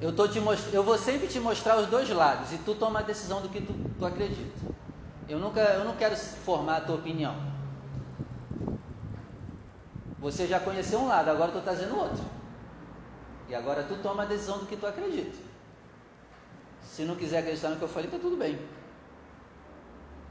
Eu, 0.00 0.12
tô 0.14 0.26
te 0.26 0.40
most... 0.40 0.72
eu 0.72 0.82
vou 0.82 0.98
sempre 0.98 1.28
te 1.28 1.38
mostrar 1.38 1.76
os 1.78 1.86
dois 1.86 2.08
lados 2.10 2.52
e 2.52 2.58
tu 2.58 2.74
toma 2.74 3.00
a 3.00 3.02
decisão 3.02 3.40
do 3.40 3.48
que 3.48 3.60
tu, 3.60 3.72
tu 3.98 4.04
acredita. 4.04 4.50
Eu, 5.28 5.38
nunca, 5.38 5.60
eu 5.60 5.84
não 5.84 5.94
quero 5.94 6.16
formar 6.16 6.78
a 6.78 6.80
tua 6.80 6.96
opinião. 6.96 7.51
Você 10.22 10.46
já 10.46 10.60
conheceu 10.60 11.00
um 11.00 11.08
lado, 11.08 11.28
agora 11.30 11.50
eu 11.50 11.58
estou 11.58 11.62
trazendo 11.62 11.98
outro. 11.98 12.24
E 13.48 13.54
agora 13.56 13.82
tu 13.82 13.96
toma 14.00 14.22
a 14.22 14.26
decisão 14.26 14.58
do 14.58 14.66
que 14.66 14.76
tu 14.76 14.86
acredita. 14.86 15.36
Se 16.80 17.02
não 17.02 17.16
quiser 17.16 17.38
acreditar 17.38 17.70
no 17.70 17.76
que 17.76 17.82
eu 17.82 17.88
falei, 17.88 18.06
está 18.06 18.20
tudo 18.20 18.36
bem. 18.36 18.56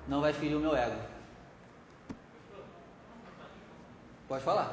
Não 0.07 0.21
vai 0.21 0.31
ferir 0.31 0.55
o 0.55 0.61
meu 0.61 0.73
ego. 0.73 0.95
Pode 4.29 4.43
falar. 4.45 4.71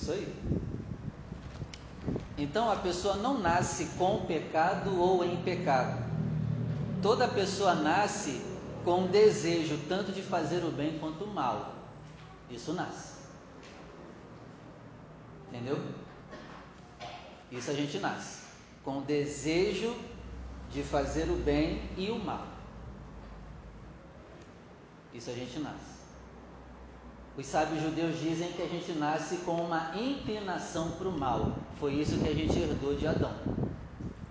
Isso 0.00 0.12
aí. 0.12 0.34
Então 2.50 2.68
a 2.68 2.74
pessoa 2.74 3.14
não 3.14 3.38
nasce 3.38 3.84
com 3.96 4.26
pecado 4.26 5.00
ou 5.00 5.24
em 5.24 5.40
pecado. 5.44 6.04
Toda 7.00 7.28
pessoa 7.28 7.76
nasce 7.76 8.42
com 8.84 9.06
desejo 9.06 9.78
tanto 9.88 10.10
de 10.10 10.20
fazer 10.20 10.64
o 10.64 10.70
bem 10.72 10.98
quanto 10.98 11.22
o 11.22 11.32
mal. 11.32 11.76
Isso 12.50 12.72
nasce. 12.72 13.20
Entendeu? 15.48 15.78
Isso 17.52 17.70
a 17.70 17.74
gente 17.74 18.00
nasce 18.00 18.40
com 18.84 19.00
desejo 19.02 19.96
de 20.72 20.82
fazer 20.82 21.30
o 21.30 21.36
bem 21.36 21.80
e 21.96 22.10
o 22.10 22.18
mal. 22.18 22.48
Isso 25.14 25.30
a 25.30 25.34
gente 25.34 25.56
nasce. 25.60 25.99
Os 27.36 27.46
sábios 27.46 27.80
judeus 27.82 28.18
dizem 28.18 28.52
que 28.52 28.62
a 28.62 28.66
gente 28.66 28.92
nasce 28.92 29.38
com 29.38 29.52
uma 29.52 29.92
inclinação 29.96 30.90
para 30.90 31.08
o 31.08 31.12
mal. 31.12 31.52
Foi 31.78 31.94
isso 31.94 32.18
que 32.18 32.28
a 32.28 32.34
gente 32.34 32.58
herdou 32.58 32.94
de 32.94 33.06
Adão. 33.06 33.32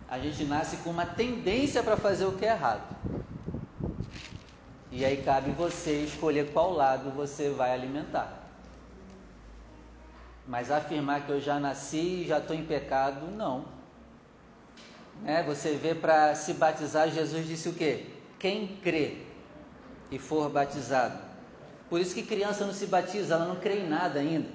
A 0.08 0.20
gente 0.20 0.44
nasce 0.44 0.78
com 0.78 0.90
uma 0.90 1.06
tendência 1.06 1.82
para 1.82 1.96
fazer 1.96 2.26
o 2.26 2.34
que 2.34 2.46
é 2.46 2.50
errado. 2.50 2.84
E 4.92 5.06
aí 5.06 5.18
cabe 5.24 5.52
você 5.52 6.04
escolher 6.04 6.52
qual 6.52 6.74
lado 6.74 7.10
você 7.12 7.50
vai 7.50 7.74
alimentar. 7.74 8.38
Mas 10.46 10.70
afirmar 10.70 11.26
que 11.26 11.32
eu 11.32 11.40
já 11.40 11.60
nasci 11.60 12.24
e 12.24 12.28
já 12.28 12.40
estou 12.40 12.56
em 12.56 12.66
pecado, 12.66 13.28
não. 13.32 13.66
É, 15.26 15.42
você 15.44 15.76
vê 15.76 15.96
para 15.96 16.34
se 16.36 16.54
batizar, 16.54 17.10
Jesus 17.10 17.48
disse 17.48 17.70
o 17.70 17.74
quê? 17.74 18.08
Quem 18.40 18.68
crê 18.84 19.18
e 20.12 20.18
for 20.18 20.50
batizado 20.50 21.29
por 21.90 22.00
isso 22.00 22.14
que 22.14 22.24
criança 22.24 22.66
não 22.66 22.74
se 22.74 22.86
batiza, 22.86 23.36
ela 23.36 23.46
não 23.46 23.56
crê 23.56 23.80
em 23.80 23.90
nada 23.90 24.20
ainda. 24.20 24.50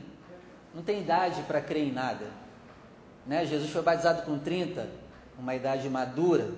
Não 0.75 0.83
tem 0.83 1.01
idade 1.01 1.43
para 1.43 1.61
crer 1.61 1.89
em 1.89 1.93
nada. 1.93 2.27
Né? 3.27 3.45
Jesus 3.45 3.71
foi 3.71 3.83
batizado 3.83 4.23
com 4.23 4.39
30, 4.39 4.89
uma 5.39 5.55
idade 5.55 5.89
madura. 5.89 6.51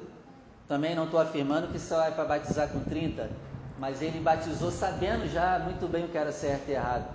Também 0.69 0.95
não 0.95 1.05
estou 1.05 1.21
afirmando 1.21 1.69
que 1.69 1.79
só 1.79 2.05
é 2.05 2.11
para 2.11 2.25
batizar 2.25 2.69
com 2.69 2.81
30, 2.81 3.31
mas 3.79 4.03
ele 4.03 4.21
batizou 4.21 4.71
sabendo 4.71 5.29
já 5.29 5.59
muito 5.59 5.87
bem 5.87 6.05
o 6.05 6.09
que 6.09 6.19
era 6.19 6.33
certo 6.33 6.69
e 6.69 6.73
errado. 6.73 7.07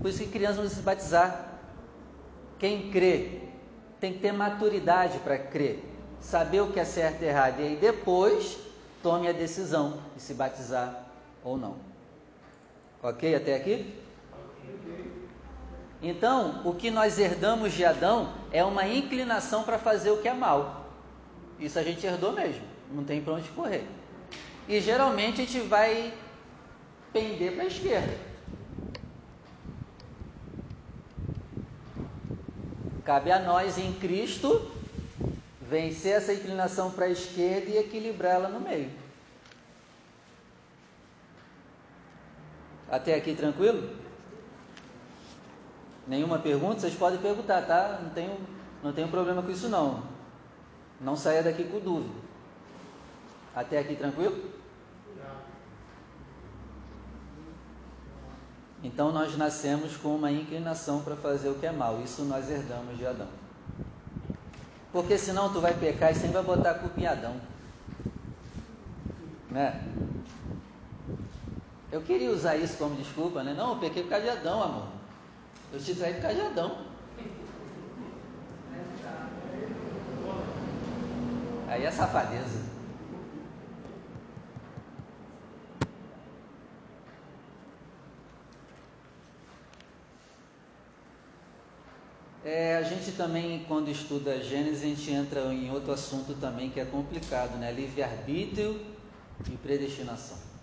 Por 0.00 0.10
isso 0.10 0.18
que 0.18 0.28
criança 0.28 0.60
não 0.60 0.68
se 0.68 0.82
batizar. 0.82 1.52
Quem 2.58 2.90
crê 2.90 3.42
tem 4.00 4.12
que 4.12 4.18
ter 4.18 4.32
maturidade 4.32 5.18
para 5.20 5.38
crer, 5.38 5.82
saber 6.20 6.60
o 6.60 6.72
que 6.72 6.80
é 6.80 6.84
certo 6.84 7.22
e 7.22 7.26
errado, 7.26 7.60
e 7.60 7.62
aí 7.62 7.76
depois 7.76 8.58
tome 9.02 9.28
a 9.28 9.32
decisão 9.32 9.98
de 10.16 10.22
se 10.22 10.34
batizar 10.34 11.04
ou 11.42 11.56
não. 11.56 11.93
Ok 13.04 13.34
até 13.34 13.54
aqui? 13.54 13.94
Então, 16.00 16.62
o 16.64 16.74
que 16.74 16.90
nós 16.90 17.18
herdamos 17.18 17.74
de 17.74 17.84
Adão 17.84 18.32
é 18.50 18.64
uma 18.64 18.88
inclinação 18.88 19.62
para 19.62 19.78
fazer 19.78 20.10
o 20.10 20.22
que 20.22 20.28
é 20.28 20.32
mal. 20.32 20.86
Isso 21.60 21.78
a 21.78 21.82
gente 21.82 22.06
herdou 22.06 22.32
mesmo, 22.32 22.62
não 22.90 23.04
tem 23.04 23.20
para 23.20 23.34
onde 23.34 23.48
correr. 23.50 23.86
E 24.66 24.80
geralmente 24.80 25.42
a 25.42 25.44
gente 25.44 25.60
vai 25.60 26.14
pender 27.12 27.52
para 27.52 27.64
a 27.64 27.66
esquerda. 27.66 28.16
Cabe 33.04 33.30
a 33.30 33.38
nós 33.38 33.76
em 33.76 33.92
Cristo 33.92 34.70
vencer 35.60 36.12
essa 36.12 36.32
inclinação 36.32 36.90
para 36.90 37.04
a 37.04 37.10
esquerda 37.10 37.70
e 37.70 37.76
equilibrá-la 37.76 38.48
no 38.48 38.60
meio. 38.60 39.03
Até 42.90 43.14
aqui 43.14 43.34
tranquilo? 43.34 43.90
Nenhuma 46.06 46.38
pergunta? 46.38 46.80
Vocês 46.80 46.94
podem 46.94 47.18
perguntar, 47.18 47.62
tá? 47.62 48.00
Não 48.02 48.10
tenho, 48.10 48.36
não 48.82 48.92
tenho 48.92 49.08
problema 49.08 49.42
com 49.42 49.50
isso 49.50 49.68
não. 49.68 50.02
Não 51.00 51.16
saia 51.16 51.42
daqui 51.42 51.64
com 51.64 51.80
dúvida. 51.80 52.14
Até 53.54 53.78
aqui 53.78 53.96
tranquilo? 53.96 54.52
Então 58.82 59.10
nós 59.10 59.34
nascemos 59.36 59.96
com 59.96 60.14
uma 60.14 60.30
inclinação 60.30 61.00
para 61.00 61.16
fazer 61.16 61.48
o 61.48 61.54
que 61.54 61.64
é 61.64 61.72
mal. 61.72 62.02
Isso 62.02 62.22
nós 62.24 62.50
herdamos 62.50 62.98
de 62.98 63.06
Adão. 63.06 63.28
Porque 64.92 65.16
senão 65.16 65.50
tu 65.50 65.60
vai 65.60 65.72
pecar 65.72 66.12
e 66.12 66.14
sempre 66.14 66.34
vai 66.34 66.42
botar 66.42 66.72
a 66.72 66.74
culpa 66.74 67.00
em 67.00 67.06
Adão. 67.06 67.34
Né? 69.50 69.93
Eu 71.94 72.02
queria 72.02 72.28
usar 72.32 72.56
isso 72.56 72.76
como 72.76 72.96
desculpa, 72.96 73.44
né? 73.44 73.54
Não, 73.56 73.74
eu 73.74 73.78
pequei 73.78 74.02
por 74.02 74.08
causa 74.08 74.24
de 74.24 74.30
Adão, 74.32 74.60
amor. 74.60 74.88
Eu 75.72 75.78
te 75.78 75.94
traí 75.94 76.14
por 76.14 76.22
causa 76.22 76.34
de 76.34 76.40
Adão. 76.44 76.78
Aí 81.68 81.84
é 81.84 81.90
safadeza. 81.92 82.64
É, 92.44 92.76
a 92.76 92.82
gente 92.82 93.12
também, 93.12 93.64
quando 93.68 93.88
estuda 93.88 94.42
Gênesis, 94.42 94.82
a 94.82 94.86
gente 94.86 95.12
entra 95.12 95.42
em 95.54 95.70
outro 95.70 95.92
assunto 95.92 96.34
também 96.40 96.70
que 96.70 96.80
é 96.80 96.84
complicado, 96.84 97.56
né? 97.56 97.70
Livre-arbítrio 97.70 98.84
e 99.48 99.56
predestinação. 99.58 100.53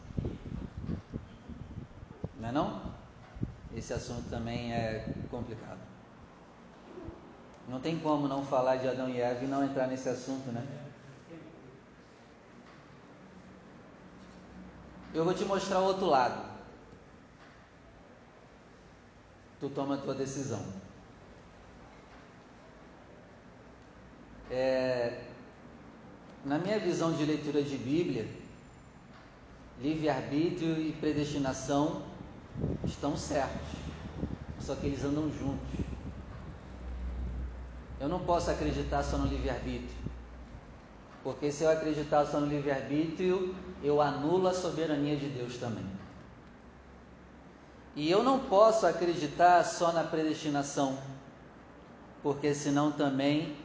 É 2.52 2.54
não? 2.54 2.82
Esse 3.74 3.94
assunto 3.94 4.30
também 4.30 4.74
é 4.74 5.16
complicado. 5.30 5.80
Não 7.70 7.80
tem 7.80 7.98
como 7.98 8.28
não 8.28 8.46
falar 8.46 8.76
de 8.76 8.90
Adão 8.90 9.08
e 9.08 9.22
Eva 9.22 9.46
e 9.46 9.48
não 9.48 9.64
entrar 9.64 9.88
nesse 9.88 10.10
assunto, 10.10 10.52
né? 10.52 10.68
Eu 15.14 15.24
vou 15.24 15.34
te 15.34 15.46
mostrar 15.46 15.80
o 15.80 15.86
outro 15.86 16.08
lado. 16.08 16.52
Tu 19.62 19.70
toma 19.70 19.96
a 19.96 19.98
tua 20.00 20.14
decisão. 20.14 20.62
É, 24.50 25.24
na 26.44 26.58
minha 26.58 26.80
visão 26.80 27.14
de 27.14 27.24
leitura 27.24 27.64
de 27.64 27.78
Bíblia, 27.78 28.28
livre-arbítrio 29.80 30.82
e 30.82 30.92
predestinação 30.92 32.12
estão 32.86 33.16
certos, 33.16 33.70
só 34.60 34.76
que 34.76 34.88
eles 34.88 35.04
andam 35.04 35.32
juntos. 35.32 35.70
Eu 38.00 38.10
não 38.10 38.20
posso 38.20 38.50
acreditar 38.50 39.04
só 39.04 39.18
no 39.18 39.28
livre-arbítrio, 39.28 40.02
porque 41.24 41.52
se 41.52 41.64
eu 41.64 41.70
acreditar 41.70 42.26
só 42.26 42.40
no 42.40 42.48
livre-arbítrio, 42.48 43.56
eu 43.84 44.02
anulo 44.02 44.48
a 44.48 44.54
soberania 44.54 45.16
de 45.16 45.30
Deus 45.30 45.58
também. 45.58 45.86
E 47.96 48.10
eu 48.10 48.24
não 48.24 48.40
posso 48.40 48.88
acreditar 48.88 49.64
só 49.64 49.92
na 49.92 50.04
predestinação, 50.04 50.98
porque 52.24 52.54
senão 52.54 52.92
também 52.92 53.56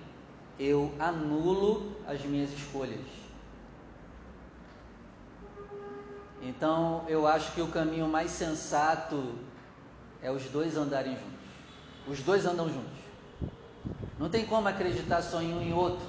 eu 0.59 0.93
anulo 0.99 1.97
as 2.07 2.23
minhas 2.25 2.53
escolhas. 2.53 3.26
Então 6.47 7.05
eu 7.09 7.27
acho 7.27 7.53
que 7.53 7.61
o 7.61 7.67
caminho 7.67 8.07
mais 8.07 8.31
sensato 8.31 9.35
é 10.23 10.31
os 10.31 10.45
dois 10.45 10.77
andarem 10.77 11.15
juntos. 11.15 11.47
Os 12.07 12.21
dois 12.23 12.47
andam 12.47 12.69
juntos. 12.69 12.99
Não 14.17 14.31
tem 14.31 14.47
como 14.47 14.69
acreditar 14.69 15.23
só 15.23 15.43
em 15.43 15.53
um 15.53 15.61
e 15.61 15.73
outro. 15.73 16.07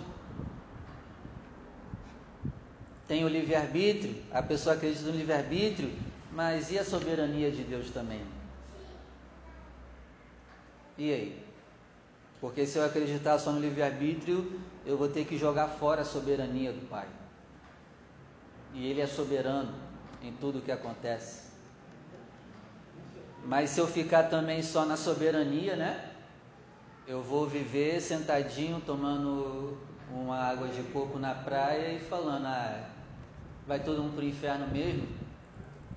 Tem 3.08 3.26
o 3.26 3.28
livre-arbítrio, 3.28 4.16
a 4.32 4.44
pessoa 4.44 4.76
acredita 4.76 5.06
no 5.06 5.18
livre-arbítrio, 5.18 5.92
mas 6.32 6.72
e 6.72 6.78
a 6.78 6.86
soberania 6.86 7.50
de 7.50 7.64
Deus 7.64 7.90
também? 7.90 8.22
E 10.98 11.12
aí? 11.12 11.46
Porque 12.40 12.68
se 12.68 12.78
eu 12.78 12.86
acreditar 12.86 13.40
só 13.40 13.52
no 13.52 13.60
livre-arbítrio, 13.60 14.62
eu 14.86 14.98
vou 14.98 15.08
ter 15.08 15.26
que 15.26 15.38
jogar 15.38 15.68
fora 15.68 16.02
a 16.02 16.06
soberania 16.06 16.72
do 16.72 16.88
Pai. 16.88 17.08
E 18.74 18.86
Ele 18.86 19.02
é 19.02 19.08
soberano 19.08 19.87
em 20.22 20.32
tudo 20.34 20.60
o 20.60 20.62
que 20.62 20.72
acontece. 20.72 21.48
Mas 23.46 23.70
se 23.70 23.80
eu 23.80 23.88
ficar 23.88 24.24
também 24.24 24.62
só 24.62 24.86
na 24.86 24.98
soberania, 24.98 25.76
né? 25.76 26.12
Eu 27.08 27.22
vou 27.22 27.48
viver 27.48 28.02
sentadinho 28.02 28.82
tomando 28.82 29.78
uma 30.12 30.38
água 30.38 30.68
de 30.68 30.84
coco 30.84 31.18
na 31.18 31.34
praia 31.34 31.94
e 31.94 32.00
falando, 32.00 32.46
ah, 32.46 32.90
vai 33.66 33.80
todo 33.80 34.04
mundo 34.04 34.16
para 34.16 34.26
o 34.26 34.28
inferno 34.28 34.68
mesmo, 34.68 35.08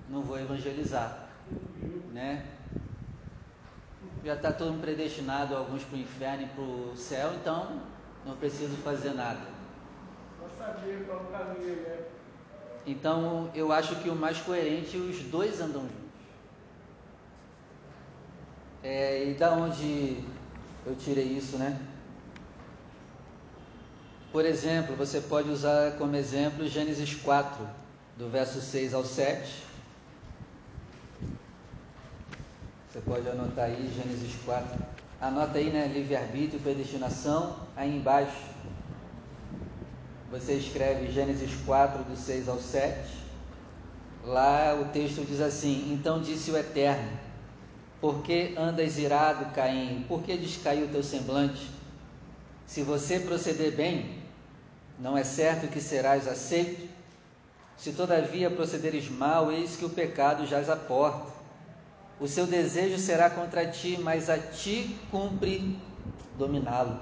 não 0.09 0.21
vou 0.21 0.39
evangelizar, 0.39 1.27
né? 2.13 2.45
já 4.23 4.35
está 4.35 4.51
todo 4.51 4.71
mundo 4.71 4.81
predestinado, 4.81 5.55
alguns 5.55 5.83
para 5.83 5.97
o 5.97 5.99
inferno 5.99 6.43
e 6.43 6.47
para 6.47 6.63
o 6.63 6.95
céu, 6.95 7.33
então 7.33 7.81
não 8.25 8.35
preciso 8.35 8.75
fazer 8.77 9.13
nada. 9.13 9.39
Só 10.39 10.47
saber 10.63 11.05
qual 11.07 11.25
caminho, 11.25 11.75
né? 11.81 11.99
Então 12.85 13.49
eu 13.53 13.71
acho 13.71 13.95
que 13.97 14.09
o 14.09 14.15
mais 14.15 14.37
coerente 14.39 14.97
os 14.97 15.19
dois 15.23 15.59
andam 15.61 15.81
juntos. 15.81 16.01
É, 18.83 19.29
e 19.29 19.33
da 19.35 19.51
onde 19.51 20.17
eu 20.85 20.95
tirei 20.95 21.25
isso, 21.25 21.57
né? 21.57 21.79
Por 24.31 24.45
exemplo, 24.45 24.95
você 24.95 25.21
pode 25.21 25.49
usar 25.49 25.91
como 25.97 26.15
exemplo 26.15 26.67
Gênesis 26.67 27.13
4, 27.15 27.67
do 28.17 28.29
verso 28.29 28.61
6 28.61 28.93
ao 28.93 29.03
7 29.03 29.71
Você 32.91 32.99
pode 33.07 33.29
anotar 33.29 33.65
aí 33.65 33.89
Gênesis 33.95 34.35
4. 34.43 34.67
Anota 35.21 35.57
aí, 35.57 35.69
né? 35.69 35.87
Livre-arbítrio, 35.87 36.59
predestinação. 36.59 37.55
Aí 37.73 37.95
embaixo 37.95 38.35
você 40.31 40.53
escreve 40.53 41.11
Gênesis 41.11 41.51
4, 41.65 42.03
do 42.03 42.15
6 42.15 42.47
ao 42.47 42.57
7. 42.57 43.21
Lá 44.23 44.79
o 44.81 44.85
texto 44.93 45.25
diz 45.25 45.41
assim: 45.41 45.91
Então 45.93 46.21
disse 46.21 46.49
o 46.49 46.57
Eterno: 46.57 47.19
Por 47.99 48.23
que 48.23 48.55
andas 48.57 48.97
irado, 48.97 49.53
Caim? 49.53 50.05
Por 50.07 50.23
que 50.23 50.37
descaiu 50.37 50.85
o 50.85 50.89
teu 50.89 51.03
semblante? 51.03 51.69
Se 52.65 52.81
você 52.81 53.19
proceder 53.19 53.75
bem, 53.75 54.21
não 54.97 55.17
é 55.17 55.23
certo 55.23 55.67
que 55.67 55.81
serás 55.81 56.27
aceito? 56.27 56.89
Se 57.75 57.91
todavia 57.91 58.49
procederes 58.49 59.09
mal, 59.09 59.51
eis 59.51 59.75
que 59.75 59.85
o 59.85 59.89
pecado 59.89 60.47
jaz 60.47 60.69
à 60.69 60.75
porta 60.75 61.41
o 62.21 62.27
seu 62.27 62.45
desejo 62.45 62.99
será 62.99 63.31
contra 63.31 63.65
ti, 63.65 63.97
mas 63.99 64.29
a 64.29 64.37
ti 64.37 64.95
cumpre 65.09 65.75
dominá-lo. 66.37 66.99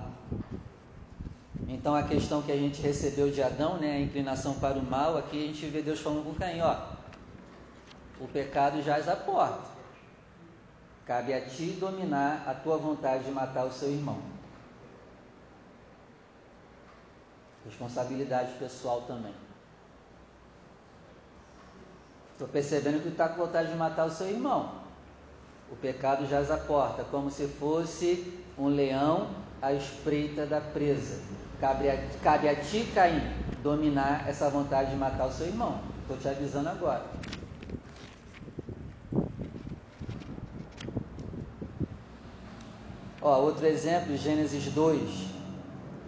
Então 1.72 1.94
a 1.94 2.02
questão 2.02 2.42
que 2.42 2.52
a 2.52 2.58
gente 2.58 2.82
recebeu 2.82 3.30
de 3.30 3.44
Adão, 3.44 3.78
né, 3.78 3.92
a 3.92 4.00
inclinação 4.00 4.56
para 4.56 4.80
o 4.80 4.84
mal, 4.84 5.16
aqui 5.16 5.44
a 5.44 5.46
gente 5.46 5.68
vê 5.68 5.84
Deus 5.84 6.00
falando 6.00 6.26
com 6.26 6.34
Caim, 6.34 6.62
ó, 6.62 6.76
o 8.20 8.28
pecado 8.28 8.82
jaz 8.82 9.08
à 9.08 9.16
porta. 9.16 9.70
Cabe 11.06 11.32
a 11.32 11.46
ti 11.46 11.78
dominar 11.80 12.44
a 12.48 12.56
tua 12.56 12.76
vontade 12.78 13.26
de 13.26 13.32
matar 13.32 13.66
o 13.66 13.72
seu 13.72 13.90
irmão. 13.92 14.18
Responsabilidade 17.64 18.54
pessoal 18.54 19.02
também. 19.02 19.34
Estou 22.32 22.48
percebendo 22.48 23.04
que 23.04 23.10
está 23.10 23.30
com 23.30 23.46
vontade 23.46 23.70
de 23.70 23.76
matar 23.76 24.08
o 24.08 24.12
seu 24.12 24.28
irmão. 24.28 24.74
O 25.72 25.76
pecado 25.76 26.26
jaz 26.26 26.50
à 26.50 26.58
porta, 26.58 27.04
como 27.04 27.30
se 27.30 27.48
fosse 27.48 28.42
um 28.58 28.70
leão 28.70 29.49
à 29.62 29.74
espreita 29.74 30.46
da 30.46 30.62
presa. 30.62 31.20
Cabe 31.60 31.90
a, 31.90 31.98
cabe 32.24 32.48
a 32.48 32.56
ti, 32.56 32.90
Caim, 32.94 33.22
dominar 33.62 34.28
essa 34.28 34.50
vontade 34.50 34.92
de 34.92 34.96
matar 34.96 35.28
o 35.28 35.32
seu 35.32 35.48
irmão. 35.48 35.82
Estou 36.02 36.18
te 36.18 36.28
avisando 36.28 36.70
agora. 36.70 37.06
Ó, 43.22 43.42
outro 43.42 43.66
exemplo, 43.66 44.16
Gênesis 44.16 44.72
2, 44.72 45.02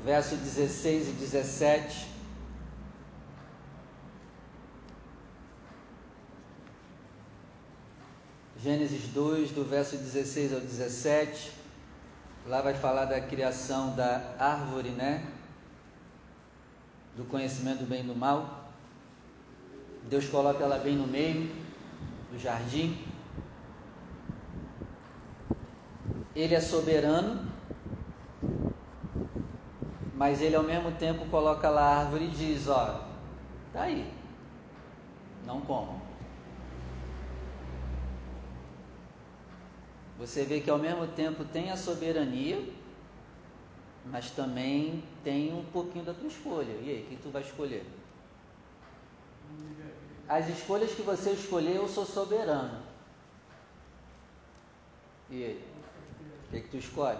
verso 0.05 0.35
16 0.35 1.09
e 1.09 1.11
17. 1.11 2.07
Gênesis 8.63 9.07
2, 9.13 9.51
do 9.51 9.65
verso 9.65 9.97
16 9.97 10.53
ao 10.53 10.59
17. 10.61 11.60
Lá 12.51 12.61
vai 12.61 12.73
falar 12.73 13.05
da 13.05 13.21
criação 13.21 13.95
da 13.95 14.35
árvore, 14.37 14.89
né? 14.89 15.25
Do 17.15 17.23
conhecimento 17.23 17.79
do 17.79 17.85
bem 17.85 18.01
e 18.01 18.03
do 18.03 18.13
mal. 18.13 18.65
Deus 20.09 20.27
coloca 20.27 20.61
ela 20.61 20.77
bem 20.77 20.97
no 20.97 21.07
meio 21.07 21.49
do 22.29 22.37
jardim. 22.37 23.07
ele 26.35 26.55
é 26.55 26.59
soberano, 26.59 27.45
mas 30.13 30.41
ele 30.41 30.55
ao 30.55 30.63
mesmo 30.63 30.91
tempo 30.91 31.25
coloca 31.27 31.69
lá 31.69 31.81
a 31.81 31.97
árvore 31.99 32.25
e 32.25 32.31
diz: 32.31 32.67
Ó, 32.67 33.01
tá 33.71 33.83
aí, 33.83 34.11
não 35.45 35.61
como. 35.61 36.00
Você 40.21 40.45
vê 40.45 40.59
que 40.59 40.69
ao 40.69 40.77
mesmo 40.77 41.07
tempo 41.07 41.43
tem 41.43 41.71
a 41.71 41.75
soberania, 41.75 42.63
mas 44.05 44.29
também 44.29 45.03
tem 45.23 45.51
um 45.51 45.65
pouquinho 45.65 46.05
da 46.05 46.13
tua 46.13 46.27
escolha. 46.27 46.73
E 46.83 46.91
aí, 46.91 47.07
que 47.09 47.15
tu 47.15 47.31
vai 47.31 47.41
escolher? 47.41 47.83
As 50.29 50.47
escolhas 50.47 50.93
que 50.93 51.01
você 51.01 51.31
escolher, 51.31 51.77
eu 51.77 51.87
sou 51.87 52.05
soberano. 52.05 52.83
E 55.31 55.43
aí? 55.43 55.65
O 56.45 56.51
que, 56.51 56.61
que 56.61 56.69
tu 56.69 56.77
escolhe? 56.77 57.17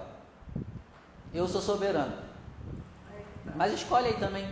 Eu 1.34 1.48
sou 1.48 1.60
soberano. 1.60 2.24
Mas 3.56 3.74
escolhe 3.74 4.10
aí 4.10 4.18
também. 4.20 4.46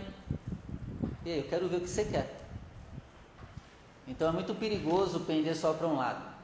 E 1.24 1.34
aí, 1.34 1.38
eu 1.38 1.48
quero 1.48 1.70
ver 1.70 1.78
o 1.78 1.82
que 1.82 1.88
você 1.88 2.06
quer. 2.06 2.48
Então 4.08 4.28
é 4.28 4.32
muito 4.32 4.56
perigoso 4.56 5.20
pender 5.20 5.56
só 5.56 5.72
para 5.72 5.86
um 5.86 5.98
lado. 5.98 6.39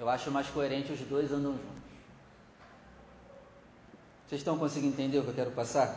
Eu 0.00 0.08
acho 0.08 0.30
mais 0.30 0.48
coerente 0.48 0.90
os 0.90 1.00
dois 1.00 1.30
andam 1.30 1.52
juntos. 1.52 1.90
Vocês 4.26 4.40
estão 4.40 4.56
conseguindo 4.56 4.94
entender 4.94 5.18
o 5.18 5.22
que 5.24 5.28
eu 5.28 5.34
quero 5.34 5.50
passar? 5.50 5.94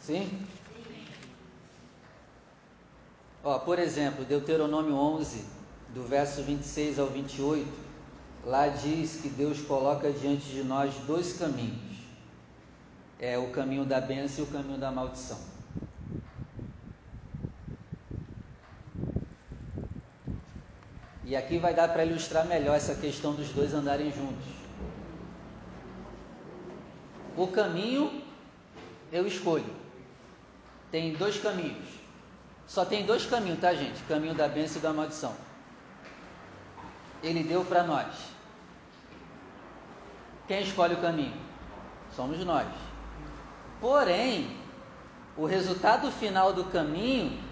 Sim? 0.00 0.44
Ó, 3.44 3.60
por 3.60 3.78
exemplo, 3.78 4.24
Deuteronômio 4.24 4.92
11, 4.92 5.44
do 5.94 6.02
verso 6.02 6.42
26 6.42 6.98
ao 6.98 7.06
28, 7.06 7.68
lá 8.44 8.66
diz 8.66 9.20
que 9.20 9.28
Deus 9.28 9.60
coloca 9.60 10.10
diante 10.10 10.46
de 10.46 10.64
nós 10.64 10.92
dois 11.06 11.34
caminhos. 11.34 11.96
É 13.20 13.38
o 13.38 13.52
caminho 13.52 13.84
da 13.84 14.00
bênção 14.00 14.44
e 14.44 14.48
o 14.48 14.50
caminho 14.50 14.78
da 14.78 14.90
maldição. 14.90 15.51
E 21.32 21.36
aqui 21.36 21.56
vai 21.56 21.72
dar 21.72 21.88
para 21.88 22.04
ilustrar 22.04 22.44
melhor 22.44 22.76
essa 22.76 22.94
questão 22.94 23.32
dos 23.32 23.48
dois 23.48 23.72
andarem 23.72 24.12
juntos. 24.12 24.44
O 27.34 27.46
caminho 27.46 28.22
eu 29.10 29.26
escolho. 29.26 29.74
Tem 30.90 31.14
dois 31.14 31.40
caminhos. 31.40 31.88
Só 32.66 32.84
tem 32.84 33.06
dois 33.06 33.24
caminhos, 33.24 33.60
tá, 33.60 33.72
gente? 33.72 34.02
caminho 34.02 34.34
da 34.34 34.46
bênção 34.46 34.76
e 34.76 34.82
da 34.82 34.92
maldição. 34.92 35.34
Ele 37.22 37.42
deu 37.42 37.64
para 37.64 37.82
nós. 37.82 38.14
Quem 40.46 40.60
escolhe 40.60 40.92
o 40.92 41.00
caminho? 41.00 41.40
Somos 42.14 42.44
nós. 42.44 42.68
Porém, 43.80 44.54
o 45.34 45.46
resultado 45.46 46.12
final 46.12 46.52
do 46.52 46.64
caminho, 46.64 47.42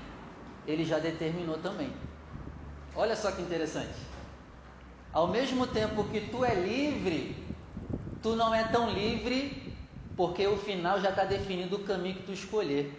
ele 0.67 0.85
já 0.85 0.99
determinou 0.99 1.57
também. 1.57 1.91
Olha 2.95 3.17
só 3.17 3.31
que 3.33 3.43
interessante. 3.43 3.95
Ao 5.13 5.27
mesmo 5.27 5.67
tempo 5.67 6.05
que 6.05 6.21
tu 6.21 6.45
é 6.45 6.55
livre, 6.55 7.45
tu 8.23 8.37
não 8.37 8.55
é 8.55 8.65
tão 8.65 8.91
livre 8.91 9.71
porque 10.17 10.47
o 10.47 10.57
final 10.57 11.01
já 11.01 11.11
está 11.11 11.25
definido 11.25 11.77
o 11.77 11.85
caminho 11.85 12.17
que 12.17 12.23
tu 12.25 12.33
escolher. 12.33 12.93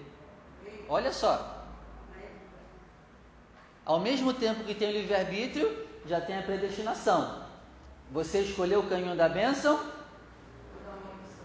Olha 0.89 1.13
só. 1.13 1.67
Ao 3.85 3.99
mesmo 3.99 4.33
tempo 4.33 4.63
que 4.63 4.75
tem 4.75 4.89
o 4.89 4.93
livre-arbítrio, 4.93 5.87
já 6.05 6.19
tem 6.19 6.37
a 6.37 6.41
predestinação. 6.41 7.43
Você 8.11 8.41
escolheu 8.41 8.81
o 8.81 8.89
caminho 8.89 9.15
da 9.15 9.29
bênção, 9.29 9.79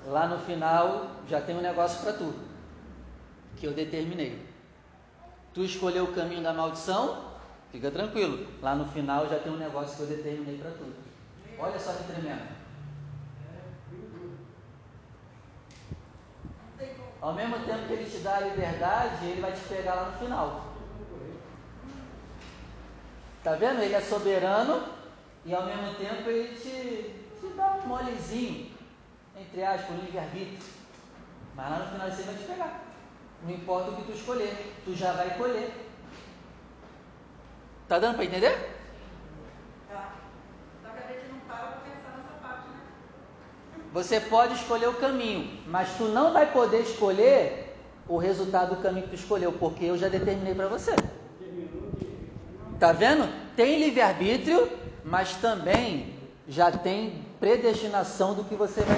lá 0.06 0.26
no 0.26 0.38
final 0.38 1.10
já 1.28 1.40
tem 1.40 1.56
um 1.56 1.60
negócio 1.60 2.00
para 2.02 2.12
tu, 2.12 2.34
que 3.56 3.66
eu 3.66 3.72
determinei. 3.72 4.44
Tu 5.54 5.62
escolheu 5.62 6.04
o 6.04 6.14
caminho 6.14 6.42
da 6.42 6.52
maldição, 6.52 7.35
Fica 7.72 7.90
tranquilo, 7.90 8.46
lá 8.62 8.74
no 8.74 8.86
final 8.86 9.28
já 9.28 9.38
tem 9.38 9.52
um 9.52 9.58
negócio 9.58 9.96
que 9.96 10.02
eu 10.02 10.16
determinei 10.16 10.58
para 10.58 10.70
tudo. 10.70 10.94
Olha 11.58 11.78
só 11.78 11.92
que 11.92 12.04
tremendo. 12.04 12.56
Ao 17.20 17.32
mesmo 17.32 17.58
tempo 17.60 17.86
que 17.86 17.92
ele 17.92 18.10
te 18.10 18.18
dá 18.18 18.36
a 18.36 18.40
liberdade, 18.40 19.24
ele 19.24 19.40
vai 19.40 19.52
te 19.52 19.60
pegar 19.62 19.94
lá 19.94 20.10
no 20.10 20.18
final. 20.18 20.66
Tá 23.42 23.54
vendo? 23.54 23.80
Ele 23.80 23.94
é 23.94 24.00
soberano 24.00 24.84
e 25.44 25.54
ao 25.54 25.64
mesmo 25.64 25.94
tempo 25.94 26.28
ele 26.28 26.54
te, 26.56 27.14
te 27.40 27.54
dá 27.56 27.80
um 27.82 27.88
molezinho, 27.88 28.72
entre 29.36 29.62
aspas, 29.62 29.90
um 29.90 30.00
livre-arbítrio. 30.00 30.58
Mas 31.54 31.70
lá 31.70 31.78
no 31.78 31.92
final 31.92 32.10
você 32.10 32.22
vai 32.22 32.34
te 32.34 32.44
pegar. 32.44 32.84
Não 33.42 33.50
importa 33.50 33.90
o 33.90 33.96
que 33.96 34.04
tu 34.04 34.12
escolher, 34.12 34.74
tu 34.84 34.94
já 34.94 35.12
vai 35.12 35.36
colher. 35.38 35.85
Tá 37.88 37.98
dando 37.98 38.16
para 38.16 38.24
entender? 38.24 38.50
Tá. 39.88 40.14
Só 40.82 40.90
que 40.90 40.98
a 40.98 41.12
gente 41.12 41.32
não 41.32 41.38
para 41.40 41.56
para 41.56 41.80
pensar 41.80 42.16
nessa 42.18 42.34
parte, 42.42 42.68
né? 42.68 42.80
Você 43.92 44.20
pode 44.20 44.54
escolher 44.54 44.88
o 44.88 44.94
caminho, 44.94 45.60
mas 45.66 45.96
tu 45.96 46.04
não 46.04 46.32
vai 46.32 46.50
poder 46.50 46.80
escolher 46.80 47.76
o 48.08 48.16
resultado 48.16 48.74
do 48.74 48.82
caminho 48.82 49.04
que 49.04 49.10
tu 49.10 49.20
escolheu, 49.20 49.52
porque 49.52 49.84
eu 49.84 49.96
já 49.96 50.08
determinei 50.08 50.54
para 50.54 50.66
você. 50.66 50.94
Tá 52.78 52.92
vendo? 52.92 53.28
Tem 53.54 53.78
livre-arbítrio, 53.78 54.68
mas 55.04 55.34
também 55.36 56.14
já 56.48 56.70
tem 56.70 57.24
predestinação 57.40 58.34
do 58.34 58.44
que 58.44 58.54
você 58.54 58.82
vai 58.82 58.96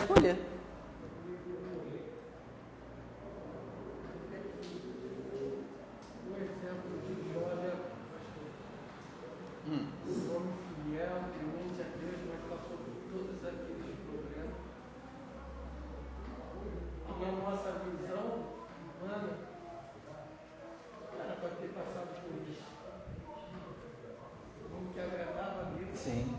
colher. 26.08 26.38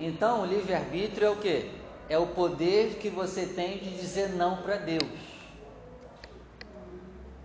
Então, 0.00 0.42
o 0.42 0.46
livre-arbítrio 0.46 1.26
é 1.26 1.30
o 1.30 1.36
que? 1.36 1.70
É 2.08 2.18
o 2.18 2.26
poder 2.26 2.98
que 2.98 3.08
você 3.08 3.46
tem 3.46 3.78
de 3.78 3.90
dizer 3.96 4.30
não 4.30 4.58
para 4.62 4.76
Deus. 4.76 5.02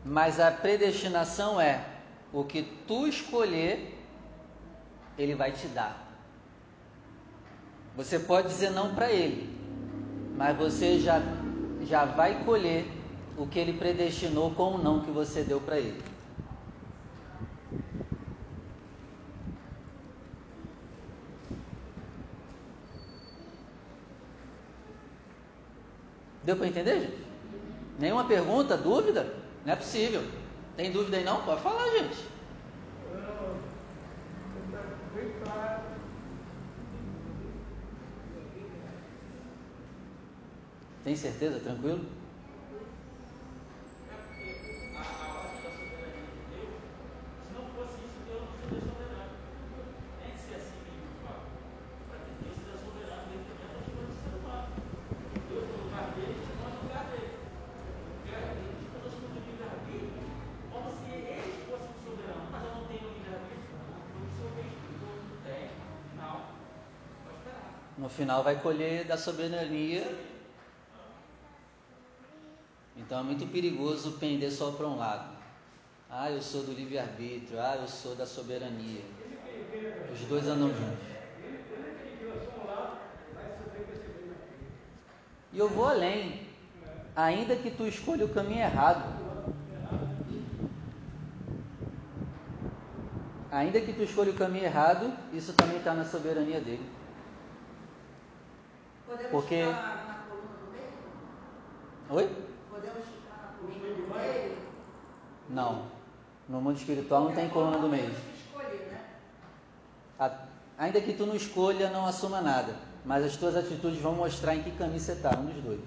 Mas 0.05 0.39
a 0.39 0.51
predestinação 0.51 1.59
é 1.59 1.85
o 2.31 2.43
que 2.43 2.63
tu 2.87 3.07
escolher, 3.07 3.97
Ele 5.17 5.35
vai 5.35 5.51
te 5.51 5.67
dar. 5.67 6.01
Você 7.95 8.19
pode 8.19 8.47
dizer 8.47 8.71
não 8.71 8.95
para 8.95 9.11
Ele, 9.11 9.62
mas 10.43 10.57
você 10.57 10.99
já, 10.99 11.21
já 11.83 12.03
vai 12.03 12.43
colher 12.43 12.85
o 13.37 13.47
que 13.47 13.57
Ele 13.57 13.71
predestinou 13.71 14.51
com 14.51 14.75
o 14.75 14.77
não 14.77 14.99
que 14.99 15.09
você 15.09 15.41
deu 15.41 15.61
para 15.61 15.77
Ele. 15.77 16.03
Deu 26.43 26.57
para 26.57 26.67
entender, 26.67 26.99
gente? 26.99 27.17
Nenhuma 27.97 28.25
pergunta, 28.25 28.75
dúvida? 28.75 29.33
Não 29.65 29.71
é 29.71 29.77
possível. 29.77 30.21
Tem 30.75 30.91
dúvida 30.91 31.15
aí 31.15 31.23
não? 31.23 31.41
Pode 31.43 31.61
falar, 31.61 31.89
gente. 31.91 32.32
Tem 41.03 41.15
certeza? 41.17 41.59
Tranquilo? 41.59 42.05
No 68.03 68.09
final 68.09 68.43
vai 68.43 68.59
colher 68.59 69.05
da 69.05 69.17
soberania. 69.17 70.32
Então 73.05 73.19
é 73.19 73.23
muito 73.23 73.45
perigoso 73.51 74.13
pender 74.13 74.51
só 74.51 74.71
para 74.71 74.87
um 74.87 74.97
lado. 74.97 75.33
Ah, 76.09 76.31
eu 76.31 76.41
sou 76.41 76.63
do 76.63 76.73
livre-arbítrio, 76.73 77.59
ah, 77.59 77.77
eu 77.81 77.87
sou 77.87 78.15
da 78.15 78.25
soberania. 78.25 79.01
Os 80.11 80.19
dois 80.21 80.47
andam 80.47 80.69
juntos. 80.69 81.13
E 85.51 85.59
eu 85.59 85.69
vou 85.69 85.87
além. 85.87 86.47
Ainda 87.15 87.55
que 87.55 87.69
tu 87.71 87.85
escolha 87.85 88.25
o 88.25 88.29
caminho 88.29 88.61
errado. 88.61 89.21
Ainda 93.51 93.79
que 93.81 93.93
tu 93.93 94.01
escolha 94.01 94.31
o 94.31 94.35
caminho 94.35 94.65
errado, 94.65 95.13
isso 95.31 95.53
também 95.53 95.77
está 95.77 95.93
na 95.93 96.05
soberania 96.05 96.59
dele. 96.59 96.89
Podemos 99.05 99.31
Porque-? 99.31 99.63
Oi? 102.09 102.29
Podemos 102.71 103.05
ficar 103.05 103.37
na 103.43 103.53
coluna 103.59 103.93
do 103.95 104.13
meio? 104.13 104.57
Não. 105.53 105.83
No 106.49 106.59
mundo 106.59 106.77
espiritual 106.77 107.25
não 107.25 107.31
tem 107.31 107.47
coluna 107.47 107.77
do 107.77 107.87
meio. 107.87 108.11
Ainda 110.77 110.99
que 110.99 111.13
tu 111.13 111.27
não 111.27 111.35
escolha, 111.35 111.91
não 111.91 112.07
assuma 112.07 112.41
nada. 112.41 112.75
Mas 113.05 113.23
as 113.23 113.37
tuas 113.37 113.55
atitudes 113.55 113.99
vão 113.99 114.15
mostrar 114.15 114.55
em 114.55 114.63
que 114.63 114.71
caminho 114.71 114.99
você 114.99 115.11
está, 115.11 115.37
um 115.37 115.45
dos 115.45 115.63
dois. 115.63 115.79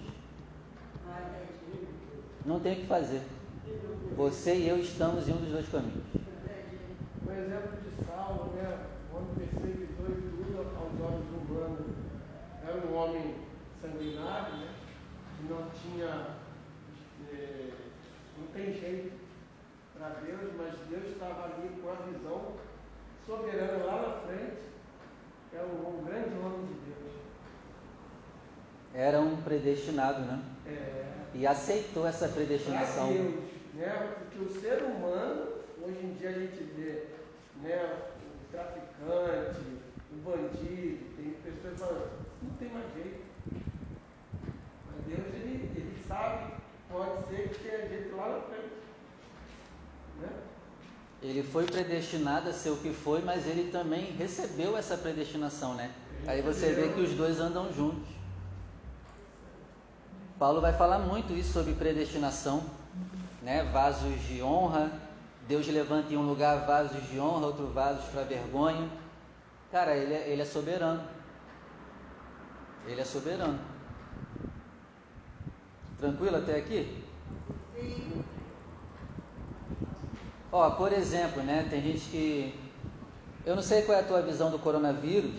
Não 2.44 2.60
tem 2.60 2.74
o 2.74 2.76
que 2.76 2.86
fazer. 2.86 3.22
Você 4.16 4.54
e 4.54 4.68
eu 4.68 4.78
estamos 4.78 5.28
em 5.28 5.32
um 5.32 5.36
dos 5.36 5.50
dois 5.50 5.68
caminhos. 5.68 6.04
O 7.26 7.32
exemplo 7.32 7.72
de 7.82 8.06
Saulo, 8.06 8.52
né? 8.54 8.78
Um 9.12 9.16
homem 9.16 9.34
perseguidor 9.36 10.10
e 10.10 10.30
tudo 10.30 10.58
aos 10.60 11.12
olhos 11.12 11.26
humanos. 11.50 11.86
Era 12.64 12.86
um 12.86 12.94
homem 12.94 13.34
sanguinário, 13.82 14.56
né? 14.58 14.68
Que 15.36 15.52
não 15.52 15.68
tinha. 15.70 16.26
eh, 17.32 17.70
não 18.38 18.46
tem 18.54 18.72
jeito 18.72 19.25
para 19.98 20.08
Deus, 20.24 20.52
mas 20.56 20.74
Deus 20.88 21.12
estava 21.12 21.44
ali 21.44 21.68
com 21.80 21.90
a 21.90 21.94
visão 21.94 22.52
soberana 23.24 23.84
lá 23.84 24.02
na 24.02 24.26
frente. 24.26 24.66
É 25.54 25.62
um, 25.62 26.00
um 26.00 26.04
grande 26.04 26.36
homem 26.38 26.66
de 26.66 26.74
Deus. 26.74 27.12
Era 28.94 29.20
um 29.20 29.36
predestinado, 29.42 30.20
né? 30.22 30.42
É, 30.66 31.04
E 31.34 31.46
aceitou 31.46 32.06
essa 32.06 32.26
para 32.26 32.36
predestinação. 32.36 33.08
Deus, 33.12 33.34
né? 33.74 34.14
Porque 34.18 34.38
o 34.38 34.60
ser 34.60 34.82
humano, 34.82 35.46
hoje 35.82 35.98
em 36.04 36.14
dia 36.14 36.30
a 36.30 36.32
gente 36.32 36.62
vê, 36.76 37.04
né? 37.62 37.96
O 38.20 38.52
traficante, 38.52 39.60
o 40.12 40.16
bandido, 40.24 41.16
tem 41.16 41.34
pessoas 41.42 41.78
falam, 41.78 42.08
não 42.42 42.50
tem 42.58 42.68
mais 42.70 42.86
jeito. 42.94 43.24
Mas 44.86 45.04
Deus, 45.06 45.26
ele, 45.34 45.70
ele 45.76 46.04
sabe, 46.06 46.54
pode 46.90 47.28
ser 47.28 47.48
que 47.48 47.58
tenha 47.60 47.88
jeito 47.88 48.16
lá 48.16 48.28
na 48.28 48.40
frente. 48.42 48.65
Ele 51.28 51.42
foi 51.42 51.66
predestinado 51.66 52.48
a 52.48 52.52
ser 52.52 52.70
o 52.70 52.76
que 52.76 52.92
foi, 52.92 53.20
mas 53.20 53.46
ele 53.48 53.68
também 53.72 54.12
recebeu 54.12 54.76
essa 54.76 54.96
predestinação, 54.96 55.74
né? 55.74 55.90
Aí 56.24 56.40
você 56.40 56.72
vê 56.72 56.88
que 56.90 57.00
os 57.00 57.10
dois 57.14 57.40
andam 57.40 57.72
juntos. 57.72 58.08
Paulo 60.38 60.60
vai 60.60 60.72
falar 60.72 61.00
muito 61.00 61.32
isso 61.32 61.52
sobre 61.52 61.74
predestinação, 61.74 62.62
né? 63.42 63.64
Vasos 63.64 64.20
de 64.28 64.40
honra, 64.40 64.92
Deus 65.48 65.66
levanta 65.66 66.14
em 66.14 66.16
um 66.16 66.28
lugar 66.28 66.64
vasos 66.64 67.08
de 67.08 67.18
honra, 67.18 67.46
outro 67.46 67.66
vasos 67.72 68.04
para 68.04 68.22
vergonha. 68.22 68.88
Cara, 69.72 69.96
ele 69.96 70.14
é, 70.14 70.28
ele 70.28 70.42
é 70.42 70.44
soberano. 70.44 71.02
Ele 72.86 73.00
é 73.00 73.04
soberano. 73.04 73.58
Tranquilo 75.98 76.36
até 76.36 76.56
aqui? 76.56 77.02
Sim. 77.74 78.24
Ó, 80.52 80.70
por 80.70 80.92
exemplo, 80.92 81.42
né, 81.42 81.66
tem 81.68 81.82
gente 81.82 82.08
que. 82.08 82.54
Eu 83.44 83.54
não 83.54 83.62
sei 83.62 83.82
qual 83.82 83.96
é 83.96 84.00
a 84.00 84.04
tua 84.04 84.22
visão 84.22 84.50
do 84.50 84.58
coronavírus. 84.58 85.34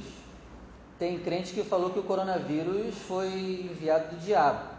Tem 1.00 1.20
crente 1.20 1.54
que 1.54 1.64
falou 1.64 1.92
que 1.92 2.00
o 2.00 2.04
coronavírus 2.04 2.96
foi 3.08 3.28
enviado 3.72 4.16
do 4.16 4.22
diabo. 4.22 4.78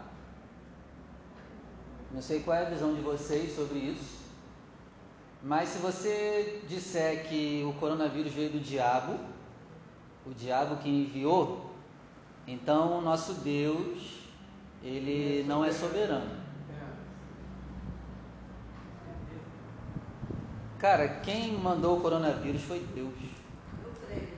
Não 2.11 2.21
sei 2.21 2.41
qual 2.41 2.57
é 2.57 2.65
a 2.65 2.69
visão 2.69 2.93
de 2.93 3.01
vocês 3.01 3.55
sobre 3.55 3.77
isso. 3.77 4.19
Mas 5.41 5.69
se 5.69 5.77
você 5.77 6.61
disser 6.67 7.27
que 7.29 7.63
o 7.65 7.73
coronavírus 7.79 8.33
veio 8.33 8.49
do 8.49 8.59
diabo, 8.59 9.17
o 10.25 10.33
diabo 10.33 10.75
que 10.77 10.89
enviou, 10.89 11.71
então 12.45 12.97
o 12.97 13.01
nosso 13.01 13.35
Deus, 13.35 14.19
ele 14.83 15.45
não 15.47 15.63
é 15.63 15.71
soberano. 15.71 16.38
Cara, 20.79 21.09
quem 21.09 21.57
mandou 21.57 21.97
o 21.97 22.01
coronavírus 22.01 22.63
foi 22.63 22.79
Deus. 22.79 23.13
Eu 23.83 23.91
creio. 24.07 24.29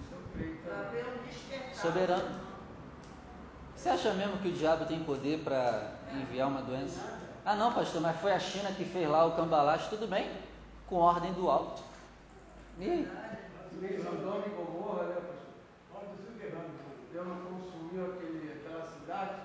Isso 0.00 0.12
eu 0.12 0.20
creio 0.32 0.58
também. 0.62 1.02
um. 1.02 1.74
Soberano. 1.74 2.40
Você 3.74 3.88
acha 3.88 4.14
mesmo 4.14 4.38
que 4.38 4.46
o 4.46 4.52
diabo 4.52 4.84
tem 4.84 5.02
poder 5.02 5.40
para 5.40 5.94
enviar 6.14 6.46
uma 6.46 6.62
doença? 6.62 7.00
Ah, 7.44 7.56
não, 7.56 7.72
pastor, 7.72 8.00
mas 8.00 8.20
foi 8.20 8.30
a 8.32 8.38
China 8.38 8.70
que 8.70 8.84
fez 8.84 9.08
lá 9.08 9.26
o 9.26 9.34
cambalacho, 9.34 9.90
tudo 9.90 10.06
bem, 10.06 10.30
com 10.86 10.96
ordem 10.98 11.32
do 11.32 11.50
alto. 11.50 11.82
E 12.78 12.88
aí? 12.88 13.08
Sodoma 14.04 14.44
e 14.46 14.50
Gomorra, 14.50 15.02
né, 15.02 15.14
pastor? 15.16 15.42
Deus 17.12 17.26
não 17.26 17.36
consumiu 17.40 18.04
aquela 18.04 18.86
cidade. 18.86 19.40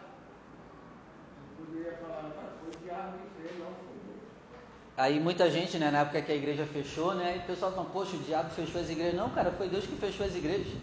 Eu 1.60 1.66
poderia 1.66 1.94
falar, 1.94 2.32
foi 2.62 2.70
o 2.70 2.84
diabo 2.86 3.18
que 3.18 3.42
fez, 3.42 3.60
não 3.60 3.66
foi. 3.74 3.97
Aí 4.98 5.20
muita 5.20 5.52
gente, 5.52 5.78
né, 5.78 5.92
na 5.92 6.00
época 6.00 6.24
que 6.24 6.32
a 6.32 6.36
igreja 6.36 6.66
fechou, 6.66 7.14
né, 7.14 7.38
e 7.38 7.40
o 7.40 7.44
pessoal 7.44 7.72
fala, 7.72 7.88
poxa, 7.88 8.16
o 8.16 8.20
diabo 8.20 8.50
fechou 8.50 8.82
as 8.82 8.90
igrejas. 8.90 9.14
Não, 9.14 9.30
cara, 9.30 9.52
foi 9.52 9.70
Deus 9.70 9.86
que 9.86 9.96
fechou 9.96 10.26
as 10.26 10.36
igrejas. 10.36 10.74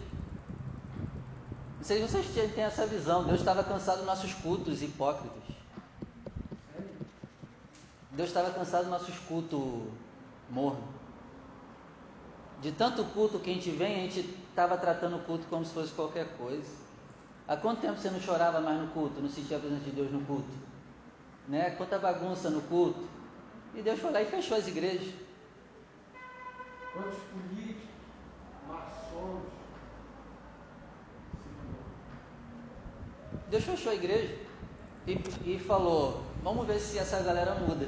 Não 1.77 1.83
sei 1.83 1.97
se 1.97 2.07
vocês 2.07 2.53
têm 2.53 2.63
essa 2.63 2.87
visão, 2.87 3.25
Deus 3.25 3.39
estava 3.39 3.61
cansado 3.61 3.97
dos 3.97 4.05
nossos 4.05 4.33
cultos 4.35 4.81
hipócritas. 4.81 5.43
Deus 8.11 8.29
estava 8.29 8.51
cansado 8.51 8.83
dos 8.83 8.91
nossos 8.91 9.19
cultos 9.19 9.83
morno. 10.49 10.95
De 12.61 12.71
tanto 12.71 13.03
culto 13.03 13.37
que 13.37 13.51
a 13.51 13.53
gente 13.53 13.69
vem, 13.69 13.97
a 13.97 14.01
gente 14.03 14.21
estava 14.49 14.77
tratando 14.77 15.17
o 15.17 15.19
culto 15.19 15.45
como 15.49 15.65
se 15.65 15.73
fosse 15.73 15.91
qualquer 15.91 16.37
coisa. 16.37 16.71
Há 17.45 17.57
quanto 17.57 17.81
tempo 17.81 17.99
você 17.99 18.09
não 18.09 18.21
chorava 18.21 18.61
mais 18.61 18.79
no 18.79 18.87
culto, 18.87 19.21
não 19.21 19.29
sentia 19.29 19.57
a 19.57 19.59
presença 19.59 19.83
de 19.83 19.91
Deus 19.91 20.09
no 20.09 20.21
culto? 20.21 20.47
Né? 21.49 21.71
Quanta 21.71 21.99
bagunça 21.99 22.49
no 22.49 22.61
culto. 22.61 23.14
E 23.75 23.81
Deus 23.81 23.99
foi 23.99 24.11
lá 24.11 24.21
e 24.21 24.25
fechou 24.25 24.57
as 24.57 24.67
igrejas. 24.67 25.13
Quantos 26.93 27.19
políticos, 27.23 27.89
maçons, 28.69 29.41
Deus 33.49 33.63
fechou 33.63 33.91
a 33.91 33.95
igreja 33.95 34.33
e, 35.05 35.19
e 35.45 35.59
falou: 35.59 36.23
vamos 36.41 36.65
ver 36.65 36.79
se 36.79 36.97
essa 36.97 37.21
galera 37.21 37.55
muda. 37.55 37.87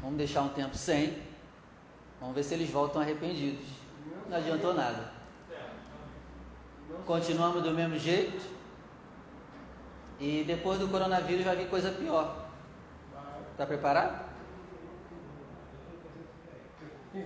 Vamos 0.00 0.16
deixar 0.16 0.42
um 0.42 0.48
tempo 0.50 0.76
sem. 0.76 1.18
Vamos 2.20 2.36
ver 2.36 2.44
se 2.44 2.54
eles 2.54 2.70
voltam 2.70 3.02
arrependidos. 3.02 3.66
Não 4.28 4.36
adiantou 4.36 4.72
nada. 4.72 5.12
Continuamos 7.06 7.62
do 7.62 7.72
mesmo 7.72 7.98
jeito. 7.98 8.54
E 10.20 10.44
depois 10.46 10.78
do 10.78 10.88
coronavírus 10.88 11.44
vai 11.44 11.56
vir 11.56 11.68
coisa 11.68 11.90
pior. 11.90 12.46
Está 13.52 13.66
preparado? 13.66 14.23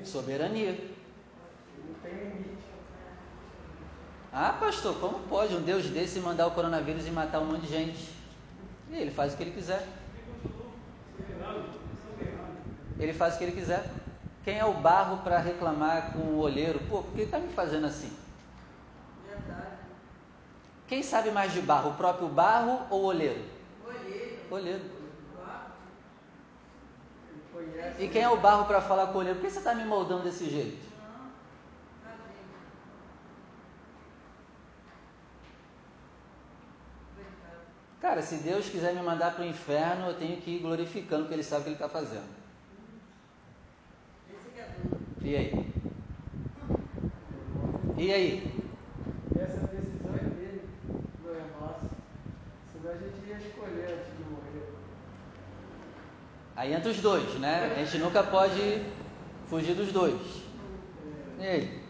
Soberania. 0.04 0.72
não 0.72 1.94
tem 2.02 2.12
limite. 2.12 2.68
Ah, 4.32 4.56
pastor, 4.60 4.98
como 5.00 5.20
pode 5.20 5.54
um 5.54 5.62
Deus 5.62 5.86
desse 5.86 6.20
mandar 6.20 6.46
o 6.46 6.50
coronavírus 6.50 7.06
e 7.06 7.10
matar 7.10 7.40
um 7.40 7.46
monte 7.46 7.62
de 7.62 7.68
gente? 7.68 8.10
E 8.90 8.96
ele 8.96 9.10
faz 9.10 9.32
o 9.32 9.36
que 9.36 9.42
ele 9.42 9.52
quiser. 9.52 9.86
Ele 12.98 13.12
faz 13.12 13.34
o 13.34 13.38
que 13.38 13.44
ele 13.44 13.52
quiser. 13.52 13.88
Quem 14.44 14.58
é 14.58 14.64
o 14.64 14.74
barro 14.74 15.18
para 15.18 15.38
reclamar 15.38 16.12
com 16.12 16.18
o 16.18 16.38
olheiro? 16.38 16.80
Pô, 16.88 17.02
por 17.02 17.14
que 17.14 17.22
está 17.22 17.38
me 17.38 17.48
fazendo 17.48 17.86
assim? 17.86 18.12
Quem 20.86 21.02
sabe 21.02 21.30
mais 21.30 21.52
de 21.52 21.60
barro, 21.60 21.90
o 21.90 21.94
próprio 21.94 22.28
barro 22.28 22.86
ou 22.90 23.02
o 23.02 23.04
olheiro? 23.04 23.44
Olheiro. 23.86 24.38
Olheiro. 24.50 24.97
E 27.98 28.08
quem 28.08 28.22
é 28.22 28.28
o 28.28 28.36
barro 28.36 28.66
para 28.66 28.80
falar 28.80 29.08
com 29.08 29.18
o 29.18 29.20
olheiro? 29.20 29.38
Por 29.38 29.46
que 29.46 29.52
você 29.52 29.58
está 29.58 29.74
me 29.74 29.84
moldando 29.84 30.22
desse 30.22 30.48
jeito? 30.48 30.88
Cara, 38.00 38.22
se 38.22 38.36
Deus 38.36 38.68
quiser 38.68 38.94
me 38.94 39.02
mandar 39.02 39.34
para 39.34 39.44
o 39.44 39.48
inferno, 39.48 40.06
eu 40.06 40.14
tenho 40.14 40.40
que 40.40 40.52
ir 40.52 40.58
glorificando, 40.60 41.22
porque 41.22 41.34
Ele 41.34 41.42
sabe 41.42 41.60
o 41.60 41.64
que 41.64 41.68
Ele 41.70 41.76
está 41.76 41.88
fazendo. 41.88 42.38
E 45.20 45.36
aí? 45.36 45.72
E 47.98 48.12
aí? 48.12 48.54
Essa 49.36 49.66
decisão 49.66 50.14
é 50.14 50.24
dele, 50.30 50.62
não 51.22 51.34
é 51.34 51.42
nossa. 51.60 51.90
Senão 52.72 52.92
a 52.92 52.96
gente 52.96 53.28
ia 53.28 53.36
escolher 53.36 53.98
antes 53.98 54.16
de 54.16 54.24
morrer. 54.30 54.77
Aí 56.58 56.74
entra 56.74 56.90
os 56.90 56.98
dois, 56.98 57.34
né? 57.34 57.72
A 57.72 57.84
gente 57.84 57.98
nunca 57.98 58.20
pode 58.20 58.82
fugir 59.48 59.76
dos 59.76 59.92
dois. 59.92 60.20
E 61.38 61.46
aí? 61.46 61.82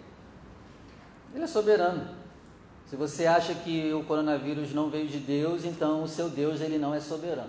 Ele 1.35 1.44
é 1.44 1.46
soberano. 1.46 2.14
Se 2.85 2.94
você 2.94 3.24
acha 3.24 3.54
que 3.54 3.90
o 3.94 4.04
coronavírus 4.04 4.74
não 4.74 4.90
veio 4.90 5.09
de 5.09 5.20
Deus, 5.20 5.64
então 5.64 6.02
o 6.02 6.07
seu 6.07 6.28
Deus 6.28 6.61
ele 6.61 6.76
não 6.76 6.94
é 6.94 7.00
soberano. 7.00 7.48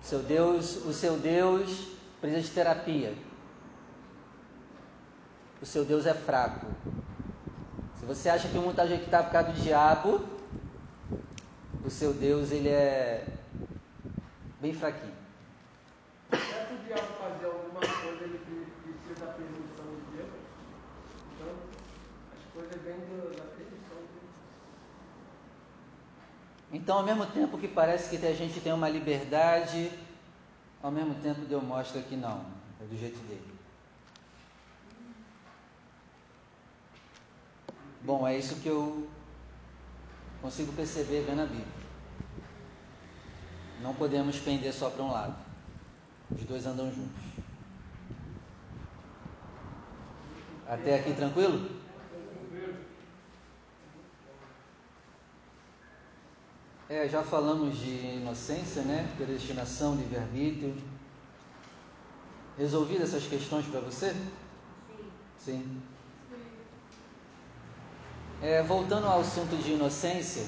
Seu 0.00 0.20
Deus, 0.20 0.76
o 0.86 0.92
seu 0.92 1.18
Deus 1.18 1.88
precisa 2.20 2.42
de 2.42 2.50
terapia. 2.50 3.14
O 5.60 5.66
seu 5.66 5.84
Deus 5.84 6.06
é 6.06 6.14
fraco. 6.14 6.68
Se 7.98 8.06
você 8.06 8.28
acha 8.28 8.46
que 8.46 8.56
o 8.56 8.60
mundo 8.60 8.70
está 8.70 8.86
jeitado 8.86 9.24
por 9.24 9.32
causa 9.32 9.50
do 9.50 9.60
diabo, 9.60 10.24
o 11.84 11.90
seu 11.90 12.12
Deus 12.12 12.52
ele 12.52 12.68
é 12.68 13.39
bem 14.60 14.72
fraquinho. 14.74 15.14
Para 16.28 16.38
o 16.38 16.78
diabo 16.86 17.06
fazer 17.18 17.46
alguma 17.46 17.80
coisa, 17.80 18.24
ele 18.24 18.38
pre- 18.38 18.92
precisa 18.92 19.26
da 19.26 19.32
permissão 19.32 19.84
de 19.86 20.16
Deus. 20.16 20.30
Então, 21.34 21.48
as 22.36 22.52
coisas 22.52 22.82
vêm 22.82 22.98
da 22.98 23.44
permissão 23.44 23.96
de 23.96 24.12
Deus. 24.12 24.30
Então, 26.72 26.98
ao 26.98 27.04
mesmo 27.04 27.26
tempo 27.26 27.58
que 27.58 27.66
parece 27.68 28.16
que 28.16 28.24
a 28.24 28.34
gente 28.34 28.60
tem 28.60 28.72
uma 28.72 28.88
liberdade, 28.88 29.90
ao 30.82 30.90
mesmo 30.90 31.14
tempo 31.16 31.40
Deus 31.40 31.62
mostra 31.62 32.00
que 32.02 32.16
não, 32.16 32.44
é 32.80 32.84
do 32.84 32.96
jeito 32.96 33.18
dele. 33.26 33.50
Bom, 38.02 38.26
é 38.26 38.38
isso 38.38 38.56
que 38.56 38.68
eu 38.68 39.08
consigo 40.40 40.72
perceber 40.72 41.22
vendo 41.22 41.42
a 41.42 41.46
Bíblia. 41.46 41.79
Não 43.82 43.94
podemos 43.94 44.38
pender 44.38 44.72
só 44.72 44.90
para 44.90 45.02
um 45.02 45.10
lado. 45.10 45.34
Os 46.30 46.44
dois 46.44 46.66
andam 46.66 46.92
juntos. 46.92 47.30
Até 50.66 51.00
aqui 51.00 51.14
tranquilo? 51.14 51.80
É, 56.88 57.08
já 57.08 57.22
falamos 57.22 57.78
de 57.78 58.16
inocência, 58.16 58.82
né? 58.82 59.08
Predestinação, 59.16 59.94
livre-arbítrio. 59.94 60.76
Resolvidas 62.58 63.14
essas 63.14 63.28
questões 63.28 63.64
para 63.66 63.80
você? 63.80 64.12
Sim. 64.12 64.26
Sim. 65.38 65.82
É, 68.42 68.62
voltando 68.62 69.06
ao 69.06 69.20
assunto 69.20 69.56
de 69.62 69.72
inocência, 69.72 70.44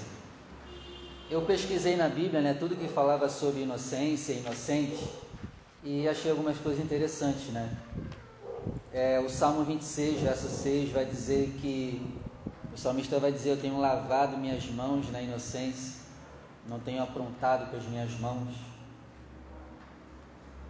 eu 1.32 1.40
pesquisei 1.40 1.96
na 1.96 2.10
Bíblia, 2.10 2.42
né, 2.42 2.52
tudo 2.52 2.76
que 2.76 2.86
falava 2.86 3.26
sobre 3.26 3.62
inocência, 3.62 4.34
inocente, 4.34 5.02
e 5.82 6.06
achei 6.06 6.30
algumas 6.30 6.58
coisas 6.58 6.84
interessantes, 6.84 7.46
né? 7.46 7.74
É, 8.92 9.18
o 9.18 9.30
Salmo 9.30 9.64
26, 9.64 10.20
verso 10.20 10.46
6, 10.46 10.90
vai 10.90 11.06
dizer 11.06 11.54
que 11.58 12.06
o 12.74 12.76
salmista 12.76 13.18
vai 13.18 13.32
dizer: 13.32 13.52
Eu 13.52 13.56
tenho 13.56 13.80
lavado 13.80 14.36
minhas 14.36 14.66
mãos 14.66 15.10
na 15.10 15.22
inocência, 15.22 16.02
não 16.68 16.78
tenho 16.78 17.02
aprontado 17.02 17.70
com 17.70 17.78
as 17.78 17.84
minhas 17.84 18.12
mãos. 18.20 18.54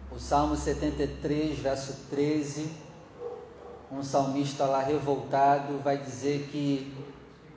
O 0.09 0.17
Salmo 0.17 0.55
73, 0.55 1.59
verso 1.59 2.05
13, 2.09 2.71
um 3.91 4.01
salmista 4.01 4.63
lá 4.63 4.81
revoltado 4.81 5.77
vai 5.79 5.97
dizer 5.97 6.47
que 6.49 6.95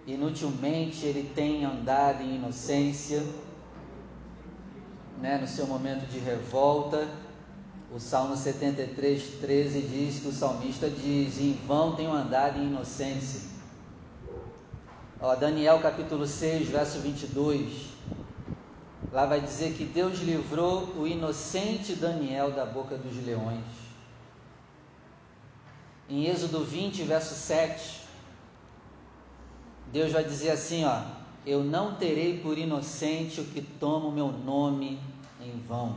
inutilmente 0.07 1.05
ele 1.05 1.31
tem 1.35 1.65
andado 1.65 2.23
em 2.23 2.37
inocência, 2.37 3.23
né, 5.19 5.39
no 5.39 5.47
seu 5.47 5.67
momento 5.67 6.07
de 6.09 6.19
revolta. 6.19 7.09
O 7.95 7.99
Salmo 7.99 8.37
73, 8.37 9.41
13 9.41 9.81
diz 9.81 10.21
que 10.21 10.29
o 10.29 10.33
salmista 10.33 10.89
diz: 10.89 11.39
Em 11.41 11.55
vão 11.67 11.97
tenho 11.97 12.13
andado 12.13 12.59
em 12.59 12.67
inocência. 12.67 13.41
Ó, 15.21 15.35
Daniel 15.35 15.81
capítulo 15.81 16.27
6, 16.27 16.69
verso 16.69 17.01
22. 17.01 17.87
Lá 19.13 19.25
vai 19.25 19.41
dizer 19.41 19.73
que 19.75 19.85
Deus 19.85 20.19
livrou 20.21 20.93
o 20.99 21.07
inocente 21.07 21.95
Daniel 21.95 22.53
da 22.53 22.67
boca 22.67 22.97
dos 22.97 23.25
leões. 23.25 23.65
Em 26.09 26.27
Êxodo 26.27 26.65
20, 26.65 27.03
verso 27.05 27.35
7, 27.35 28.06
Deus 29.93 30.13
vai 30.13 30.25
dizer 30.25 30.51
assim, 30.51 30.85
ó: 30.85 31.03
Eu 31.47 31.63
não 31.63 31.95
terei 31.95 32.41
por 32.41 32.59
inocente 32.59 33.41
o 33.41 33.45
que 33.45 33.61
toma 33.61 34.07
o 34.07 34.13
meu 34.13 34.31
nome 34.33 34.99
em 35.41 35.59
vão. 35.67 35.97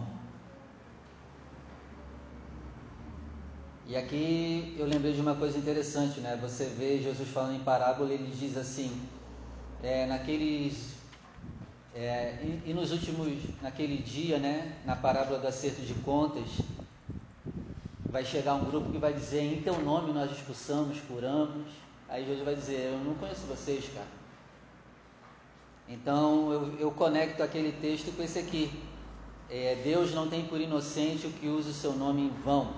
E 3.88 3.96
aqui 3.96 4.76
eu 4.78 4.86
lembrei 4.86 5.14
de 5.14 5.22
uma 5.22 5.36
coisa 5.36 5.58
interessante, 5.58 6.20
né? 6.20 6.38
Você 6.42 6.66
vê 6.66 7.02
Jesus 7.02 7.28
falando 7.30 7.56
em 7.56 7.64
parábola, 7.64 8.14
ele 8.14 8.32
diz 8.36 8.56
assim: 8.56 8.92
é, 9.82 10.06
naqueles 10.06 11.00
é, 11.96 12.38
e, 12.42 12.70
e, 12.70 12.74
nos 12.74 12.92
últimos, 12.92 13.42
naquele 13.62 13.98
dia, 13.98 14.38
né, 14.38 14.78
na 14.86 14.96
parábola 14.96 15.40
do 15.40 15.48
acerto 15.48 15.82
de 15.82 15.94
contas, 15.96 16.48
vai 18.12 18.24
chegar 18.24 18.54
um 18.54 18.66
grupo 18.66 18.92
que 18.92 18.98
vai 18.98 19.14
dizer: 19.14 19.42
Em 19.42 19.62
teu 19.62 19.80
nome 19.82 20.14
nós 20.14 20.32
expulsamos, 20.32 21.00
curamos. 21.02 21.68
Aí 22.10 22.26
Jesus 22.26 22.44
vai 22.44 22.56
dizer: 22.56 22.92
Eu 22.92 23.00
não 23.00 23.14
conheço 23.16 23.46
vocês, 23.48 23.88
cara. 23.94 24.08
Então 25.88 26.52
eu, 26.52 26.80
eu 26.80 26.92
conecto 26.92 27.42
aquele 27.42 27.72
texto 27.72 28.16
com 28.16 28.24
esse 28.24 28.40
aqui. 28.40 28.72
É, 29.50 29.82
Deus 29.84 30.14
não 30.14 30.30
tem 30.30 30.46
por 30.46 30.60
inocente 30.62 31.26
o 31.26 31.32
que 31.32 31.48
usa 31.48 31.70
o 31.70 31.74
seu 31.74 31.94
nome 31.94 32.24
em 32.24 32.30
vão. 32.44 32.74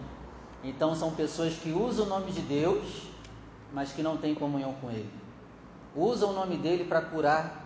Então 0.64 0.96
são 0.96 1.12
pessoas 1.12 1.54
que 1.56 1.72
usam 1.72 2.06
o 2.06 2.10
nome 2.10 2.32
de 2.32 2.42
Deus, 2.42 3.04
mas 3.74 3.92
que 3.92 4.02
não 4.02 4.18
têm 4.18 4.36
comunhão 4.36 4.74
com 4.76 4.90
Ele. 4.90 5.10
Usam 5.96 6.30
o 6.30 6.34
nome 6.34 6.56
dele 6.56 6.86
para 6.86 7.02
curar, 7.02 7.62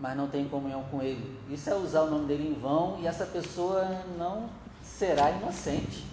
mas 0.00 0.16
não 0.16 0.28
tem 0.28 0.48
comunhão 0.48 0.84
com 0.84 1.02
ele. 1.02 1.38
Isso 1.50 1.68
é 1.70 1.74
usar 1.74 2.02
o 2.02 2.10
nome 2.10 2.26
dele 2.26 2.48
em 2.50 2.60
vão 2.60 2.98
e 3.00 3.06
essa 3.06 3.26
pessoa 3.26 4.02
não 4.16 4.48
será 4.82 5.30
inocente. 5.30 6.04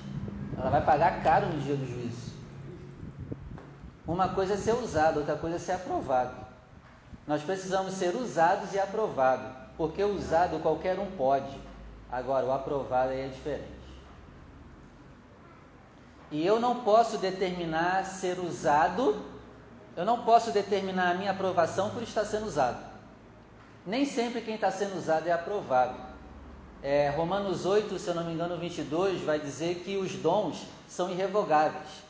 Ela 0.58 0.70
vai 0.70 0.84
pagar 0.84 1.22
caro 1.22 1.48
no 1.48 1.60
dia 1.60 1.76
do 1.76 1.86
juízo. 1.86 2.03
Uma 4.06 4.30
coisa 4.30 4.56
é 4.56 4.58
ser 4.58 4.74
usado, 4.74 5.20
outra 5.20 5.36
coisa 5.36 5.56
é 5.56 5.60
ser 5.60 5.74
aprovado. 5.74 6.36
Nós 7.26 7.42
precisamos 7.42 7.94
ser 7.94 8.16
usados 8.16 8.74
e 8.74 8.80
aprovados, 8.80 9.48
porque 9.78 10.04
usado 10.04 10.60
qualquer 10.60 11.00
um 11.00 11.10
pode. 11.12 11.58
Agora, 12.12 12.46
o 12.46 12.52
aprovado 12.52 13.12
aí 13.12 13.22
é 13.22 13.28
diferente. 13.28 13.84
E 16.30 16.46
eu 16.46 16.60
não 16.60 16.82
posso 16.82 17.18
determinar 17.18 18.06
ser 18.06 18.40
usado, 18.40 19.24
eu 19.96 20.04
não 20.04 20.24
posso 20.24 20.52
determinar 20.52 21.12
a 21.12 21.14
minha 21.14 21.32
aprovação 21.32 21.92
por 21.92 22.04
estar 22.04 22.26
sendo 22.26 22.48
usado. 22.48 22.84
Nem 23.86 24.06
sempre 24.06 24.42
quem 24.42 24.56
está 24.56 24.72
sendo 24.72 24.98
usado 24.98 25.28
é 25.28 25.32
aprovado. 25.32 25.96
É, 26.82 27.10
Romanos 27.10 27.66
8, 27.66 27.98
se 27.98 28.10
eu 28.10 28.16
não 28.16 28.26
me 28.26 28.34
engano, 28.34 28.58
22, 28.58 29.22
vai 29.22 29.40
dizer 29.40 29.84
que 29.86 29.96
os 29.96 30.12
dons 30.14 30.66
são 30.88 31.10
irrevogáveis. 31.10 32.04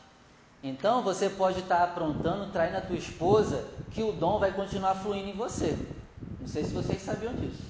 Então 0.64 1.04
você 1.04 1.30
pode 1.30 1.60
estar 1.60 1.84
aprontando, 1.84 2.50
traindo 2.52 2.78
a 2.78 2.82
tua 2.82 2.96
esposa, 2.96 3.68
que 3.92 4.02
o 4.02 4.14
dom 4.14 4.40
vai 4.40 4.54
continuar 4.54 4.96
fluindo 4.96 5.30
em 5.30 5.36
você. 5.36 5.78
Não 6.40 6.48
sei 6.48 6.64
se 6.64 6.74
vocês 6.74 7.02
sabiam 7.02 7.34
disso. 7.34 7.62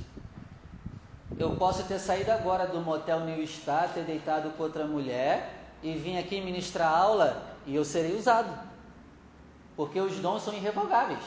Eu 1.39 1.56
posso 1.56 1.84
ter 1.86 1.97
saído 1.97 2.32
agora 2.32 2.67
do 2.67 2.79
motel 2.79 3.21
New 3.21 3.45
Star, 3.47 3.91
ter 3.91 4.03
deitado 4.03 4.51
com 4.51 4.62
outra 4.62 4.86
mulher 4.86 5.51
e 5.82 5.95
vim 5.95 6.17
aqui 6.17 6.39
ministrar 6.39 6.93
aula 6.93 7.43
e 7.65 7.75
eu 7.75 7.84
serei 7.84 8.15
usado. 8.15 8.56
Porque 9.75 9.99
os 9.99 10.19
dons 10.19 10.43
são 10.43 10.53
irrevogáveis. 10.53 11.23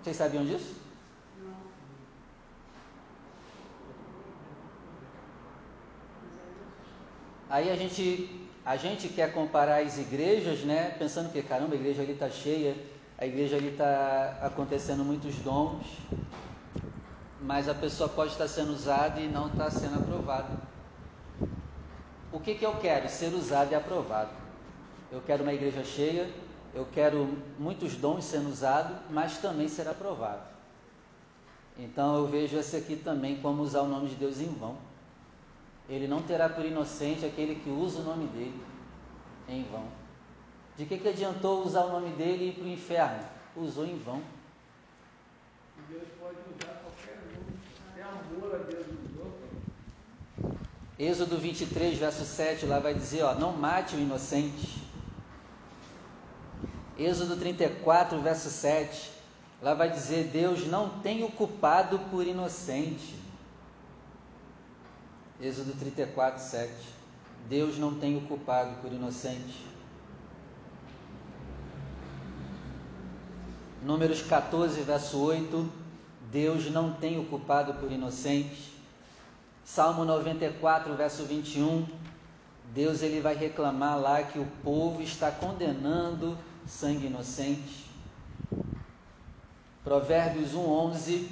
Vocês 0.00 0.16
sabiam 0.16 0.44
disso? 0.44 0.76
Aí 7.50 7.70
a 7.70 7.76
gente, 7.76 8.47
a 8.64 8.76
gente 8.76 9.08
quer 9.08 9.32
comparar 9.32 9.82
as 9.82 9.98
igrejas, 9.98 10.60
né? 10.60 10.94
Pensando 10.98 11.32
que 11.32 11.42
caramba, 11.42 11.74
a 11.74 11.76
igreja 11.76 12.02
ali 12.02 12.12
está 12.12 12.28
cheia, 12.28 12.76
a 13.16 13.26
igreja 13.26 13.56
ali 13.56 13.68
está 13.68 14.38
acontecendo 14.42 15.04
muitos 15.04 15.34
dons, 15.36 15.86
mas 17.40 17.68
a 17.68 17.74
pessoa 17.74 18.08
pode 18.08 18.32
estar 18.32 18.48
sendo 18.48 18.72
usada 18.72 19.20
e 19.20 19.28
não 19.28 19.48
está 19.48 19.70
sendo 19.70 19.98
aprovada. 19.98 20.68
O 22.30 22.38
que, 22.38 22.54
que 22.54 22.64
eu 22.64 22.76
quero? 22.76 23.08
Ser 23.08 23.32
usado 23.32 23.72
e 23.72 23.74
aprovado. 23.74 24.30
Eu 25.10 25.22
quero 25.22 25.42
uma 25.42 25.54
igreja 25.54 25.82
cheia, 25.82 26.28
eu 26.74 26.86
quero 26.92 27.38
muitos 27.58 27.94
dons 27.96 28.24
sendo 28.24 28.50
usados, 28.50 28.96
mas 29.10 29.38
também 29.38 29.66
ser 29.66 29.88
aprovado. 29.88 30.42
Então 31.78 32.16
eu 32.16 32.26
vejo 32.26 32.58
esse 32.58 32.76
aqui 32.76 32.96
também 32.96 33.40
como 33.40 33.62
usar 33.62 33.82
o 33.82 33.88
nome 33.88 34.08
de 34.08 34.16
Deus 34.16 34.40
em 34.40 34.52
vão. 34.52 34.76
Ele 35.88 36.06
não 36.06 36.22
terá 36.22 36.48
por 36.48 36.64
inocente 36.64 37.24
aquele 37.24 37.54
que 37.56 37.70
usa 37.70 38.00
o 38.00 38.04
nome 38.04 38.26
dele 38.28 38.62
em 39.48 39.62
vão. 39.64 39.84
De 40.76 40.84
que, 40.84 40.98
que 40.98 41.08
adiantou 41.08 41.64
usar 41.64 41.84
o 41.84 41.92
nome 41.92 42.10
dele 42.10 42.44
e 42.44 42.48
ir 42.50 42.52
para 42.52 42.64
o 42.64 42.68
inferno? 42.68 43.24
Usou 43.56 43.86
em 43.86 43.98
vão. 43.98 44.22
Deus 45.88 46.08
pode 46.20 46.36
usar 46.54 46.74
qualquer 46.82 47.18
um. 47.34 48.38
Amor 48.38 48.54
a 48.54 48.58
Deus 48.58 48.86
usou. 48.86 49.32
Êxodo 50.98 51.38
23, 51.38 51.98
verso 51.98 52.24
7, 52.24 52.66
lá 52.66 52.78
vai 52.78 52.92
dizer, 52.92 53.22
ó, 53.22 53.34
não 53.34 53.52
mate 53.52 53.96
o 53.96 53.98
inocente. 53.98 54.82
Êxodo 56.98 57.36
34, 57.36 58.20
verso 58.20 58.50
7, 58.50 59.10
lá 59.62 59.74
vai 59.74 59.90
dizer, 59.90 60.24
Deus 60.24 60.66
não 60.66 61.00
tem 61.00 61.24
o 61.24 61.30
culpado 61.30 61.98
por 62.10 62.26
inocente. 62.26 63.14
Êxodo 65.40 65.72
34, 65.78 66.42
7. 66.42 66.72
Deus 67.48 67.78
não 67.78 67.94
tem 67.94 68.16
o 68.16 68.22
culpado 68.22 68.74
por 68.82 68.92
inocente. 68.92 69.64
Números 73.80 74.20
14, 74.20 74.80
verso 74.82 75.16
8. 75.16 75.70
Deus 76.32 76.68
não 76.72 76.92
tem 76.92 77.20
o 77.20 77.24
culpado 77.24 77.74
por 77.74 77.92
inocente. 77.92 78.72
Salmo 79.64 80.04
94, 80.04 80.94
verso 80.96 81.24
21. 81.24 81.86
Deus 82.74 83.02
ele 83.02 83.20
vai 83.20 83.36
reclamar 83.36 83.96
lá 83.98 84.22
que 84.24 84.40
o 84.40 84.46
povo 84.64 85.00
está 85.00 85.30
condenando 85.30 86.36
sangue 86.66 87.06
inocente. 87.06 87.86
Provérbios 89.84 90.52
1:11 90.52 91.28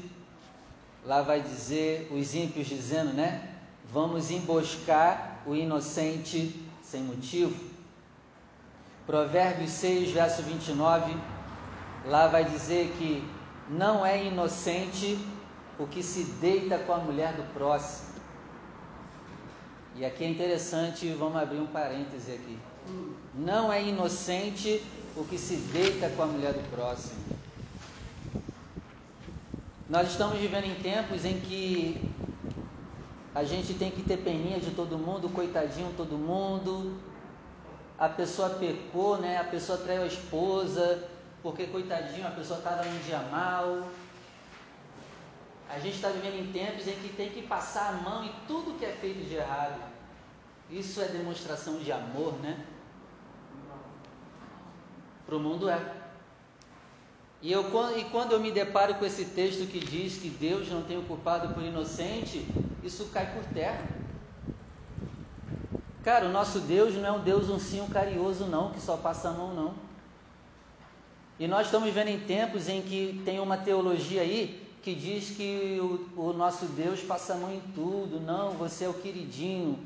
lá 1.05 1.23
vai 1.23 1.43
dizer 1.43 2.09
os 2.13 2.35
ímpios 2.35 2.69
dizendo, 2.69 3.13
né? 3.13 3.56
Vamos 3.93 4.31
emboscar 4.31 5.41
o 5.47 5.55
inocente 5.55 6.61
sem 6.83 7.03
motivo. 7.03 7.55
Provérbios 9.07 9.71
6, 9.71 10.11
verso 10.11 10.43
29, 10.43 11.17
lá 12.07 12.27
vai 12.27 12.45
dizer 12.45 12.93
que 12.99 13.25
não 13.69 14.05
é 14.05 14.25
inocente 14.25 15.19
o 15.79 15.87
que 15.87 16.03
se 16.03 16.25
deita 16.41 16.79
com 16.79 16.93
a 16.93 16.99
mulher 16.99 17.35
do 17.35 17.45
próximo. 17.53 18.17
E 19.95 20.05
aqui 20.05 20.25
é 20.25 20.29
interessante, 20.29 21.09
vamos 21.11 21.41
abrir 21.41 21.59
um 21.59 21.67
parêntese 21.67 22.33
aqui. 22.33 22.59
Não 23.35 23.73
é 23.73 23.83
inocente 23.83 24.83
o 25.17 25.25
que 25.25 25.39
se 25.39 25.57
deita 25.57 26.11
com 26.11 26.23
a 26.23 26.27
mulher 26.27 26.53
do 26.53 26.71
próximo. 26.71 27.19
Nós 29.89 30.11
estamos 30.11 30.39
vivendo 30.39 30.65
em 30.65 30.75
tempos 30.75 31.25
em 31.25 31.41
que 31.41 32.01
a 33.37 33.45
gente 33.45 33.75
tem 33.75 33.91
que 33.91 34.03
ter 34.03 34.17
peninha 34.17 34.59
de 34.59 34.71
todo 34.71 34.97
mundo, 34.97 35.29
coitadinho 35.29 35.93
todo 35.95 36.17
mundo. 36.17 36.99
A 37.99 38.09
pessoa 38.09 38.49
pecou, 38.49 39.19
né? 39.19 39.37
A 39.37 39.45
pessoa 39.45 39.77
traiu 39.77 40.05
a 40.05 40.07
esposa, 40.07 41.07
porque 41.43 41.67
coitadinho, 41.67 42.27
a 42.27 42.31
pessoa 42.31 42.59
estava 42.59 42.83
num 42.83 42.99
dia 43.01 43.19
mal. 43.31 43.89
A 45.69 45.79
gente 45.79 45.97
está 45.97 46.09
vivendo 46.09 46.41
em 46.41 46.51
tempos 46.51 46.89
em 46.89 46.95
que 46.95 47.11
tem 47.11 47.29
que 47.29 47.43
passar 47.43 47.91
a 47.91 47.93
mão 47.93 48.25
em 48.25 48.33
tudo 48.49 48.79
que 48.79 48.87
é 48.87 48.93
feito 48.93 49.29
de 49.29 49.35
errado. 49.35 49.83
Isso 50.71 51.03
é 51.03 51.05
demonstração 51.05 51.77
de 51.77 51.93
amor, 51.93 52.33
né? 52.41 52.65
Para 55.27 55.37
o 55.37 55.41
mundo 55.41 55.69
é. 55.69 56.06
E, 57.43 57.53
eu, 57.53 57.65
e 57.97 58.05
quando 58.05 58.33
eu 58.33 58.41
me 58.41 58.51
deparo 58.51 58.95
com 58.95 59.05
esse 59.05 59.27
texto 59.27 59.67
que 59.67 59.79
diz 59.79 60.17
que 60.17 60.29
Deus 60.29 60.69
não 60.69 60.83
tem 60.83 60.99
o 60.99 61.03
culpado 61.03 61.55
por 61.55 61.63
inocente, 61.63 62.47
isso 62.83 63.07
cai 63.07 63.33
por 63.35 63.45
terra. 63.47 63.85
Cara, 66.03 66.27
o 66.27 66.33
nosso 66.33 66.61
Deus 66.61 66.95
não 66.95 67.07
é 67.07 67.13
um 67.13 67.21
Deus 67.21 67.49
uncinho 67.49 67.89
carinhoso, 67.89 68.47
não, 68.47 68.71
que 68.71 68.81
só 68.81 68.97
passa 68.97 69.29
a 69.29 69.33
mão, 69.33 69.53
não. 69.55 69.75
E 71.39 71.47
nós 71.47 71.67
estamos 71.67 71.87
vivendo 71.89 72.09
em 72.09 72.21
tempos 72.21 72.69
em 72.69 72.81
que 72.81 73.21
tem 73.25 73.41
uma 73.41 73.59
teologia 73.59 74.23
aí 74.23 74.65
que 74.83 74.95
diz 74.95 75.31
que 75.31 75.79
o, 75.81 76.29
o 76.29 76.33
nosso 76.33 76.65
Deus 76.67 77.01
passa 77.03 77.35
a 77.35 77.37
mão 77.37 77.53
em 77.53 77.61
tudo. 77.75 78.21
Não, 78.21 78.53
você 78.53 78.85
é 78.85 78.89
o 78.89 78.95
queridinho, 78.95 79.85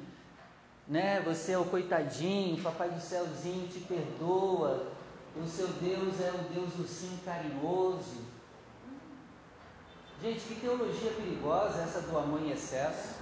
né? 0.87 1.21
Você 1.23 1.53
é 1.53 1.59
o 1.59 1.65
coitadinho, 1.65 2.63
papai 2.63 2.91
do 2.91 3.01
céuzinho 3.01 3.67
te 3.67 3.81
perdoa. 3.81 4.87
O 5.37 5.47
seu 5.47 5.69
Deus 5.69 6.21
é 6.21 6.31
o 6.31 6.55
Deus 6.55 6.79
ursinho 6.79 7.19
carinhoso. 7.25 8.25
Gente, 10.23 10.41
que 10.41 10.61
teologia 10.61 11.13
perigosa 11.13 11.83
essa 11.83 12.03
do 12.03 12.19
amor 12.19 12.43
em 12.43 12.51
excesso. 12.51 13.21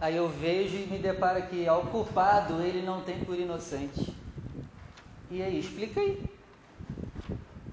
Aí 0.00 0.14
eu 0.14 0.28
vejo 0.28 0.76
e 0.76 0.86
me 0.86 0.98
deparo 0.98 1.42
que 1.48 1.66
ao 1.66 1.86
culpado 1.86 2.62
ele 2.62 2.82
não 2.82 3.02
tem 3.02 3.24
por 3.24 3.36
inocente. 3.36 4.14
E 5.30 5.42
aí, 5.42 5.58
explica 5.58 6.00
aí. 6.00 6.24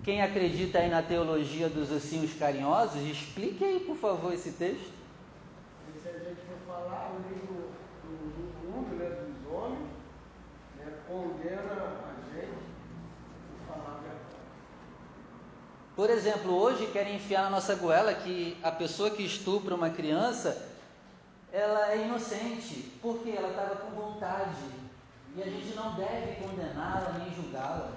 Quem 0.04 0.22
acredita 0.22 0.80
aí 0.80 0.90
na 0.90 1.02
teologia 1.02 1.70
dos 1.70 1.92
ossinhos 1.92 2.34
carinhosos, 2.34 3.02
explique 3.04 3.64
aí, 3.64 3.80
por 3.80 3.96
favor, 3.98 4.34
esse 4.34 4.52
texto. 4.52 4.92
Se 6.02 6.10
a 6.10 6.20
gente 6.20 6.42
for 6.42 6.58
falar, 6.68 7.14
o 7.14 7.28
livro 7.30 7.72
do, 8.04 8.12
do 8.36 8.70
mundo, 8.70 8.96
né, 8.98 9.10
dos 9.10 9.52
homens, 9.54 9.88
né, 10.78 10.94
condena 11.16 11.62
a 11.62 12.36
gente 12.36 12.58
por 13.48 13.74
falar 13.74 13.98
a 13.98 14.02
verdade. 14.02 14.36
Por 15.96 16.10
exemplo, 16.10 16.54
hoje 16.54 16.88
querem 16.88 17.16
enfiar 17.16 17.44
na 17.44 17.52
nossa 17.52 17.76
goela 17.76 18.14
que 18.14 18.58
a 18.62 18.72
pessoa 18.72 19.10
que 19.10 19.24
estupra 19.24 19.74
uma 19.74 19.90
criança, 19.90 20.70
ela 21.54 21.94
é 21.94 22.06
inocente, 22.06 22.92
porque 23.02 23.30
ela 23.30 23.50
estava 23.50 23.76
com 23.78 23.92
vontade 23.92 24.56
e 25.38 25.42
a 25.42 25.46
gente 25.46 25.74
não 25.74 25.96
deve 25.96 26.36
condená-la 26.42 27.18
nem 27.20 27.34
julgá-la, 27.34 27.92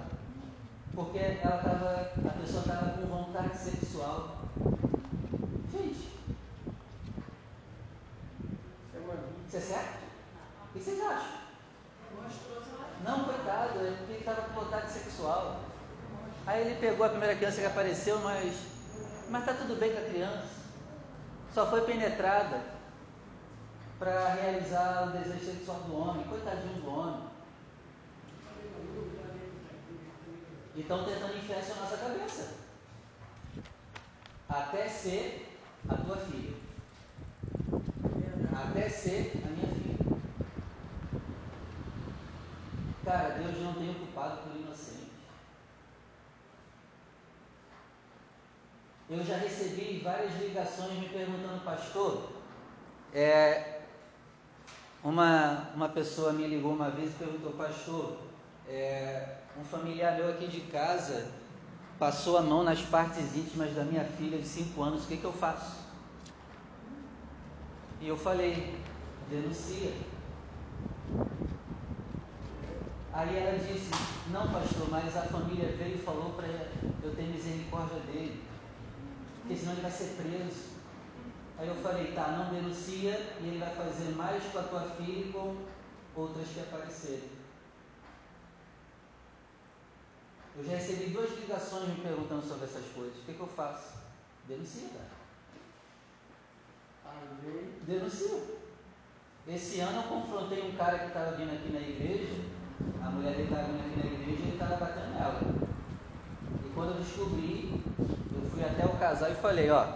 porque 0.95 1.17
ela 1.19 1.57
tava, 1.57 2.11
a 2.25 2.41
pessoa 2.41 2.61
estava 2.61 2.91
com 2.91 3.05
vontade 3.07 3.57
sexual. 3.57 4.45
Gente, 5.71 6.09
isso 9.47 9.57
é 9.57 9.59
certo? 9.59 9.99
O 10.69 10.73
que 10.73 10.79
vocês 10.79 11.01
acham? 11.01 11.48
Não, 13.03 13.23
coitado, 13.23 13.79
ele 13.79 14.17
estava 14.19 14.41
com 14.41 14.61
vontade 14.61 14.91
sexual. 14.91 15.61
Aí 16.45 16.61
ele 16.61 16.79
pegou 16.79 17.05
a 17.05 17.09
primeira 17.09 17.35
criança 17.35 17.61
que 17.61 17.67
apareceu, 17.67 18.19
mas 18.19 18.53
mas 19.29 19.45
tá 19.45 19.53
tudo 19.53 19.79
bem 19.79 19.93
com 19.93 19.99
a 19.99 20.09
criança. 20.09 20.47
Só 21.53 21.69
foi 21.69 21.81
penetrada 21.81 22.61
para 23.99 24.33
realizar 24.33 25.07
o 25.07 25.17
desejo 25.17 25.45
sexual 25.45 25.81
do 25.81 25.95
homem. 25.95 26.27
Coitadinho 26.27 26.81
do 26.81 26.89
homem. 26.89 27.29
E 30.75 30.81
estão 30.81 31.05
tentando 31.05 31.37
enfiar 31.37 31.59
isso 31.59 31.75
na 31.75 31.81
nossa 31.81 31.97
cabeça. 31.97 32.53
Até 34.47 34.87
ser 34.87 35.55
a 35.87 35.95
tua 35.95 36.17
filha. 36.17 36.55
Até 38.51 38.89
ser 38.89 39.33
a 39.45 39.49
minha 39.49 39.67
filha. 39.67 39.78
Tem 43.73 43.91
ocupado 43.91 44.37
por 44.43 44.55
inocente. 44.55 45.09
Eu 49.09 49.23
já 49.25 49.37
recebi 49.37 50.01
várias 50.03 50.39
ligações 50.39 50.99
me 50.99 51.09
perguntando, 51.09 51.63
pastor, 51.63 52.29
é, 53.13 53.81
uma, 55.03 55.69
uma 55.73 55.89
pessoa 55.89 56.31
me 56.31 56.45
ligou 56.45 56.73
uma 56.73 56.91
vez 56.91 57.11
e 57.11 57.15
perguntou, 57.15 57.53
pastor, 57.53 58.17
é, 58.67 59.37
um 59.59 59.63
familiar 59.63 60.15
meu 60.15 60.29
aqui 60.29 60.47
de 60.47 60.61
casa 60.61 61.31
passou 61.97 62.37
a 62.37 62.41
mão 62.41 62.63
nas 62.63 62.81
partes 62.81 63.35
íntimas 63.35 63.73
da 63.73 63.83
minha 63.83 64.05
filha 64.05 64.37
de 64.37 64.47
5 64.47 64.81
anos, 64.81 65.03
o 65.03 65.07
que, 65.07 65.17
que 65.17 65.25
eu 65.25 65.33
faço? 65.33 65.79
E 67.99 68.07
eu 68.07 68.15
falei, 68.15 68.79
denuncia. 69.29 69.91
Aí 73.19 73.35
ela 73.35 73.59
disse, 73.59 73.89
não 74.31 74.49
pastor, 74.49 74.89
mas 74.89 75.17
a 75.17 75.23
família 75.23 75.75
veio 75.75 75.95
e 75.95 76.01
falou 76.01 76.35
para 76.35 76.47
eu 76.47 77.13
ter 77.13 77.23
misericórdia 77.23 77.99
dele, 77.99 78.45
porque 79.41 79.57
senão 79.57 79.73
ele 79.73 79.81
vai 79.81 79.91
ser 79.91 80.15
preso. 80.15 80.69
Aí 81.57 81.67
eu 81.67 81.75
falei, 81.75 82.13
tá, 82.13 82.29
não 82.29 82.53
denuncia 82.53 83.35
e 83.41 83.47
ele 83.47 83.57
vai 83.57 83.75
fazer 83.75 84.15
mais 84.15 84.41
com 84.45 84.59
a 84.59 84.63
tua 84.63 84.83
filha 84.91 85.27
e 85.27 85.33
com 85.33 85.65
outras 86.15 86.47
que 86.47 86.61
aparecerem. 86.61 87.29
Eu 90.55 90.63
já 90.63 90.77
recebi 90.77 91.09
duas 91.09 91.37
ligações 91.41 91.89
me 91.89 92.01
perguntando 92.01 92.47
sobre 92.47 92.67
essas 92.67 92.85
coisas. 92.93 93.17
O 93.17 93.25
que, 93.25 93.33
que 93.33 93.39
eu 93.41 93.47
faço? 93.47 93.97
Denuncia, 94.47 94.91
Amém. 97.05 97.73
Denuncia. 97.85 98.59
Esse 99.45 99.81
ano 99.81 100.03
eu 100.03 100.03
confrontei 100.03 100.61
um 100.61 100.77
cara 100.77 100.99
que 100.99 101.07
estava 101.07 101.35
vindo 101.35 101.53
aqui 101.53 101.73
na 101.73 101.81
igreja, 101.81 102.58
a 103.01 103.09
mulher 103.09 103.35
dele 103.35 103.43
estava 103.43 103.63
vindo 103.67 103.81
aqui 103.81 103.97
na 103.99 104.05
igreja 104.05 104.39
e 104.39 104.43
ele 104.43 104.53
estava 104.53 104.75
batendo 104.77 105.13
nela. 105.13 105.53
E 106.63 106.69
quando 106.69 106.91
eu 106.91 106.97
descobri, 107.03 107.85
eu 108.31 108.41
fui 108.51 108.63
até 108.63 108.85
o 108.85 108.97
casal 108.97 109.31
e 109.31 109.35
falei, 109.35 109.69
ó, 109.69 109.87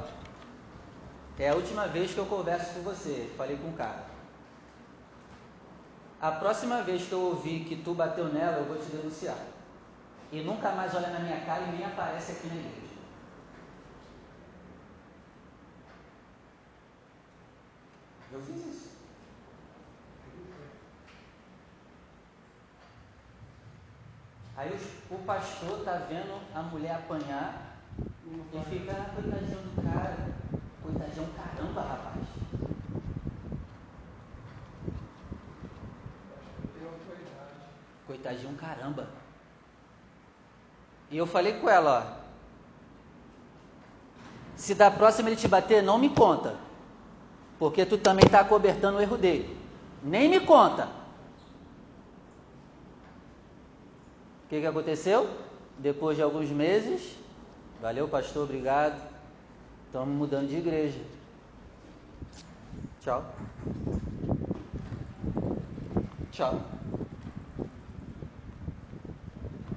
é 1.37 1.49
a 1.49 1.55
última 1.55 1.87
vez 1.87 2.13
que 2.13 2.19
eu 2.19 2.25
converso 2.25 2.73
com 2.75 2.81
você. 2.83 3.33
Falei 3.37 3.57
com 3.57 3.69
o 3.69 3.73
cara. 3.73 4.05
A 6.21 6.31
próxima 6.31 6.81
vez 6.83 7.05
que 7.07 7.11
eu 7.13 7.21
ouvir 7.21 7.65
que 7.65 7.75
tu 7.83 7.93
bateu 7.93 8.27
nela, 8.33 8.57
eu 8.59 8.65
vou 8.65 8.77
te 8.77 8.89
denunciar. 8.89 9.37
e 10.31 10.41
nunca 10.41 10.71
mais 10.71 10.93
olha 10.95 11.09
na 11.09 11.19
minha 11.19 11.39
cara 11.45 11.63
e 11.63 11.71
nem 11.77 11.85
aparece 11.85 12.31
aqui 12.33 12.47
na 12.47 12.55
igreja. 12.55 12.93
Eu 18.31 18.41
fiz 18.41 18.57
isso. 18.65 18.89
Aí 24.63 24.71
o, 25.11 25.15
o 25.15 25.17
pastor 25.25 25.79
está 25.79 25.91
vendo 26.07 26.39
a 26.55 26.61
mulher 26.61 26.95
apanhar 26.95 27.75
e 28.25 28.59
fica, 28.69 28.93
ah, 28.93 29.13
coitadinho 29.13 29.59
do 29.59 29.83
cara. 29.83 30.17
Coitadinho 30.81 31.27
caramba, 31.35 31.81
rapaz. 31.81 32.23
Coitadinho 38.07 38.55
caramba. 38.55 39.07
E 41.11 41.17
eu 41.17 41.27
falei 41.27 41.59
com 41.59 41.69
ela, 41.69 42.17
ó. 42.19 42.23
Se 44.55 44.73
da 44.73 44.89
próxima 44.89 45.27
ele 45.27 45.35
te 45.35 45.47
bater, 45.49 45.83
não 45.83 45.97
me 45.97 46.07
conta. 46.09 46.55
Porque 47.59 47.85
tu 47.85 47.97
também 47.97 48.25
está 48.25 48.45
cobertando 48.45 48.97
o 48.97 49.01
erro 49.01 49.17
dele. 49.17 49.57
Nem 50.01 50.29
me 50.29 50.39
conta. 50.39 51.02
Que, 54.53 54.61
que 54.61 54.67
aconteceu? 54.67 55.27
Depois 55.79 56.15
de 56.15 56.21
alguns 56.21 56.49
meses, 56.49 57.15
valeu 57.81 58.07
pastor, 58.07 58.43
obrigado. 58.43 59.01
Estamos 59.87 60.15
mudando 60.15 60.47
de 60.47 60.57
igreja. 60.57 60.99
Tchau. 63.01 63.25
Tchau. 66.31 66.61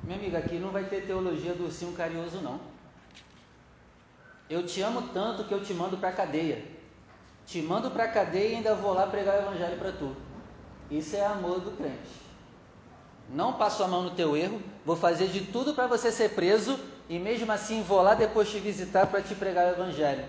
Minha 0.05 0.19
amiga, 0.19 0.39
aqui 0.39 0.59
não 0.59 0.71
vai 0.71 0.85
ter 0.85 1.07
teologia 1.07 1.55
do 1.55 1.65
ursinho 1.65 1.93
carinhoso, 1.95 2.43
não. 2.43 2.61
Eu 4.51 4.67
te 4.67 4.83
amo 4.83 5.09
tanto 5.09 5.45
que 5.45 5.53
eu 5.53 5.65
te 5.65 5.73
mando 5.73 5.97
para 5.97 6.11
a 6.11 6.13
cadeia. 6.13 6.63
Te 7.47 7.63
mando 7.63 7.91
para 7.91 8.05
a 8.05 8.09
cadeia 8.09 8.49
e 8.49 8.55
ainda 8.57 8.75
vou 8.75 8.93
lá 8.93 9.07
pregar 9.07 9.37
o 9.37 9.43
evangelho 9.43 9.79
para 9.79 9.93
tu. 9.93 10.15
Isso 10.91 11.17
é 11.17 11.25
amor 11.25 11.61
do 11.61 11.71
crente. 11.73 12.26
Não 13.29 13.53
passo 13.55 13.83
a 13.83 13.89
mão 13.89 14.03
no 14.03 14.11
teu 14.11 14.37
erro, 14.37 14.61
vou 14.85 14.97
fazer 14.97 15.27
de 15.29 15.41
tudo 15.41 15.75
para 15.75 15.87
você 15.87 16.13
ser 16.13 16.31
preso 16.31 16.79
e 17.09 17.19
mesmo 17.19 17.51
assim 17.51 17.83
vou 17.83 18.03
lá 18.03 18.15
depois 18.15 18.49
te 18.49 18.59
visitar 18.59 19.07
para 19.07 19.21
te 19.23 19.35
pregar 19.35 19.67
o 19.67 19.71
evangelho. 19.71 20.25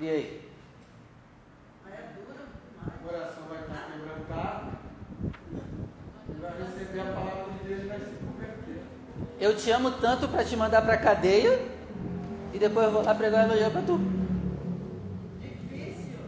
E 0.00 0.08
aí? 0.08 0.50
O 2.84 3.08
coração 3.08 3.44
vai 3.48 3.60
estar 3.60 3.88
quebrantado 3.92 4.72
e 6.28 6.40
vai 6.40 6.52
receber 6.58 7.00
a 7.00 7.12
palavra 7.12 7.52
de 7.52 7.68
Deus 7.68 7.82
e 7.82 7.86
vai 7.86 7.98
se 7.98 8.16
converter. 8.24 8.82
Eu 9.40 9.56
te 9.56 9.70
amo 9.70 9.92
tanto 9.92 10.28
para 10.28 10.44
te 10.44 10.56
mandar 10.56 10.82
para 10.82 10.94
a 10.94 10.98
cadeia 10.98 11.66
e 12.52 12.58
depois 12.58 12.86
eu 12.86 12.92
vou 12.92 13.02
lá 13.02 13.14
pregar 13.14 13.44
o 13.44 13.52
evangelho 13.52 13.70
para 13.70 13.82
tu. 13.82 14.00
Difícil. 15.40 16.18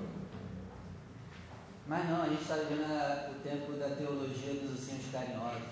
Mas 1.86 2.08
não, 2.08 2.22
a 2.22 2.28
gente 2.28 2.40
está 2.40 2.54
vivendo 2.56 3.30
o 3.30 3.42
tempo 3.42 3.72
da 3.72 3.94
teologia 3.94 4.54
dos 4.54 4.70
ursinhos 4.70 5.12
carinhosos. 5.12 5.68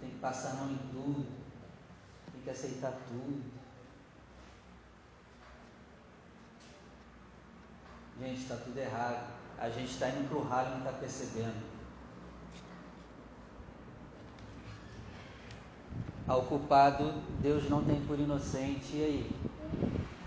Tem 0.00 0.10
que 0.10 0.18
passar 0.18 0.50
a 0.50 0.54
mão 0.54 0.72
em 0.72 0.78
tudo, 0.92 1.26
tem 2.30 2.42
que 2.42 2.50
aceitar 2.50 2.92
tudo. 3.08 3.42
Gente, 8.20 8.42
está 8.42 8.56
tudo 8.56 8.76
errado. 8.78 9.32
A 9.58 9.70
gente 9.70 9.92
está 9.92 10.08
indo 10.08 10.28
para 10.28 10.38
o 10.38 10.42
ralo 10.42 10.68
e 10.68 10.70
não 10.72 10.78
está 10.78 10.92
percebendo. 10.92 11.72
Ao 16.28 16.42
culpado, 16.42 17.14
Deus 17.40 17.68
não 17.70 17.82
tem 17.82 18.00
por 18.06 18.18
inocente. 18.18 18.96
E 18.96 19.04
aí? 19.04 19.30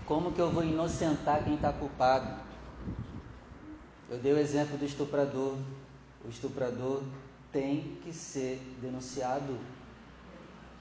Como 0.04 0.32
que 0.32 0.40
eu 0.40 0.50
vou 0.50 0.64
inocentar 0.64 1.44
quem 1.44 1.54
está 1.54 1.72
culpado? 1.72 2.45
Eu 4.08 4.18
dei 4.18 4.32
o 4.32 4.38
exemplo 4.38 4.78
do 4.78 4.84
estuprador. 4.84 5.56
O 6.24 6.28
estuprador 6.28 7.02
tem 7.52 7.98
que 8.02 8.12
ser 8.12 8.60
denunciado. 8.80 9.58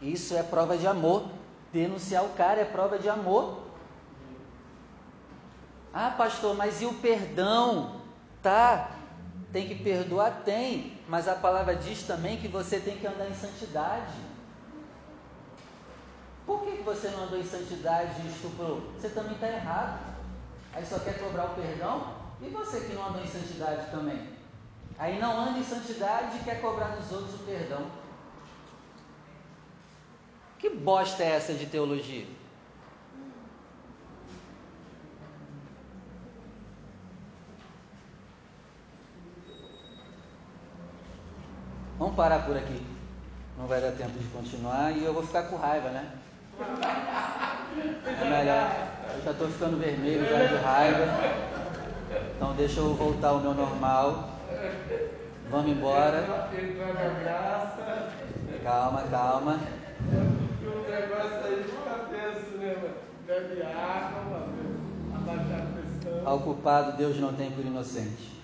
Isso 0.01 0.36
é 0.36 0.43
prova 0.43 0.78
de 0.78 0.86
amor. 0.86 1.26
Denunciar 1.73 2.23
o 2.23 2.30
cara 2.30 2.61
é 2.61 2.65
prova 2.65 2.99
de 2.99 3.09
amor. 3.09 3.63
Ah, 5.93 6.11
pastor, 6.11 6.55
mas 6.55 6.82
e 6.82 6.86
o 6.86 6.93
perdão? 6.93 8.01
Tá, 8.43 8.91
tem 9.51 9.67
que 9.67 9.76
perdoar? 9.76 10.43
Tem, 10.43 10.99
mas 11.07 11.28
a 11.28 11.36
palavra 11.36 11.76
diz 11.76 12.03
também 12.03 12.38
que 12.38 12.47
você 12.47 12.80
tem 12.80 12.97
que 12.97 13.07
andar 13.07 13.30
em 13.30 13.34
santidade. 13.34 14.13
Por 16.45 16.61
que, 16.61 16.84
você 16.84 17.07
não 17.09 17.23
andou 17.23 17.39
em 17.39 17.45
santidade 17.45 18.21
e 18.21 18.28
estuprou? 18.28 18.82
Você 18.99 19.09
também 19.09 19.34
está 19.34 19.47
errado. 19.47 19.99
Aí 20.73 20.86
só 20.86 20.99
quer 20.99 21.17
cobrar 21.17 21.45
o 21.45 21.55
perdão? 21.55 22.24
E 22.41 22.49
você 22.49 22.81
que 22.81 22.93
não 22.93 23.07
andou 23.07 23.21
em 23.21 23.27
santidade 23.27 23.89
também? 23.91 24.36
Aí 24.97 25.19
não 25.19 25.39
anda 25.39 25.59
em 25.59 25.63
santidade 25.63 26.38
e 26.38 26.43
quer 26.43 26.61
cobrar 26.61 26.88
dos 26.88 27.11
outros 27.11 27.36
o 27.36 27.43
perdão. 27.43 27.86
Que 30.57 30.69
bosta 30.69 31.23
é 31.23 31.31
essa 31.31 31.53
de 31.53 31.65
teologia? 31.65 32.25
Vamos 41.97 42.15
parar 42.15 42.45
por 42.45 42.57
aqui. 42.57 42.86
Não 43.57 43.67
vai 43.67 43.79
dar 43.79 43.91
tempo 43.91 44.17
de 44.19 44.27
continuar 44.27 44.91
e 44.91 45.03
eu 45.03 45.13
vou 45.13 45.25
ficar 45.25 45.43
com 45.43 45.55
raiva, 45.55 45.89
né? 45.89 46.13
É 48.05 48.29
melhor. 48.29 48.71
Eu 49.17 49.23
já 49.23 49.31
estou 49.31 49.47
ficando 49.49 49.77
vermelho 49.77 50.25
já 50.29 50.45
de 50.45 50.55
raiva. 50.55 51.55
Então 52.36 52.53
deixa 52.53 52.81
eu 52.81 52.93
voltar 52.93 53.29
ao 53.29 53.39
meu 53.39 53.53
normal. 53.53 54.29
Vamos 55.49 55.71
embora. 55.71 56.21
Calma, 58.63 59.03
calma. 59.03 59.59
O 60.61 60.89
negócio 60.89 61.45
aí 61.45 61.63
fica 61.63 61.95
tenso, 62.09 62.57
né? 62.57 62.93
Bebe 63.25 63.61
água, 63.61 64.49
abaixar 65.15 65.61
a 65.61 65.65
pressão. 65.71 66.27
Ao 66.27 66.39
culpado 66.41 66.97
Deus 66.97 67.17
não 67.19 67.33
tem 67.33 67.51
por 67.51 67.65
inocente. 67.65 68.43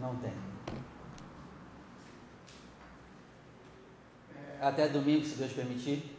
Não 0.00 0.14
tem. 0.16 0.32
Até 4.60 4.88
domingo, 4.88 5.24
se 5.24 5.36
Deus 5.36 5.52
permitir. 5.52 6.16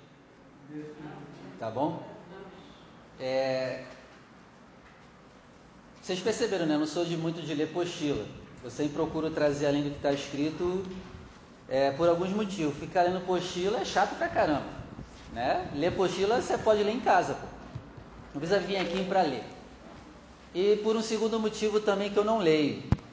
Tá 1.58 1.72
bom? 1.72 2.04
É... 3.20 3.86
Vocês 6.10 6.22
perceberam, 6.22 6.66
né? 6.66 6.74
Eu 6.74 6.80
não 6.80 6.88
sou 6.88 7.05
de 7.05 7.16
muito 7.16 7.39
de 7.39 7.53
ler 7.53 7.68
postila. 7.68 8.26
Eu 8.64 8.72
sempre 8.72 8.93
procuro 8.93 9.30
trazer 9.30 9.68
além 9.68 9.84
do 9.84 9.91
que 9.91 9.97
está 9.97 10.12
escrito 10.12 10.84
é, 11.68 11.91
por 11.91 12.10
alguns 12.10 12.32
motivos. 12.32 12.76
Ficar 12.80 13.03
lendo 13.03 13.24
postila 13.28 13.78
é 13.78 13.86
chato 13.86 14.18
pra 14.18 14.28
caramba. 14.28 14.66
Né? 15.32 15.70
Ler 15.76 15.91
postila 15.91 16.41
você 16.41 16.57
pode 16.57 16.82
ler 16.82 16.95
em 16.95 16.99
casa. 16.99 17.36
Pô. 17.36 17.45
Não 18.34 18.41
precisa 18.41 18.60
vir 18.60 18.78
aqui 18.78 19.03
para 19.03 19.22
ler. 19.22 19.43
E 20.55 20.78
por 20.78 20.95
um 20.95 21.01
segundo 21.03 21.39
motivo 21.39 21.80
também 21.80 22.10
que 22.10 22.18
eu 22.18 22.26
não 22.26 22.39
leio. 22.39 22.82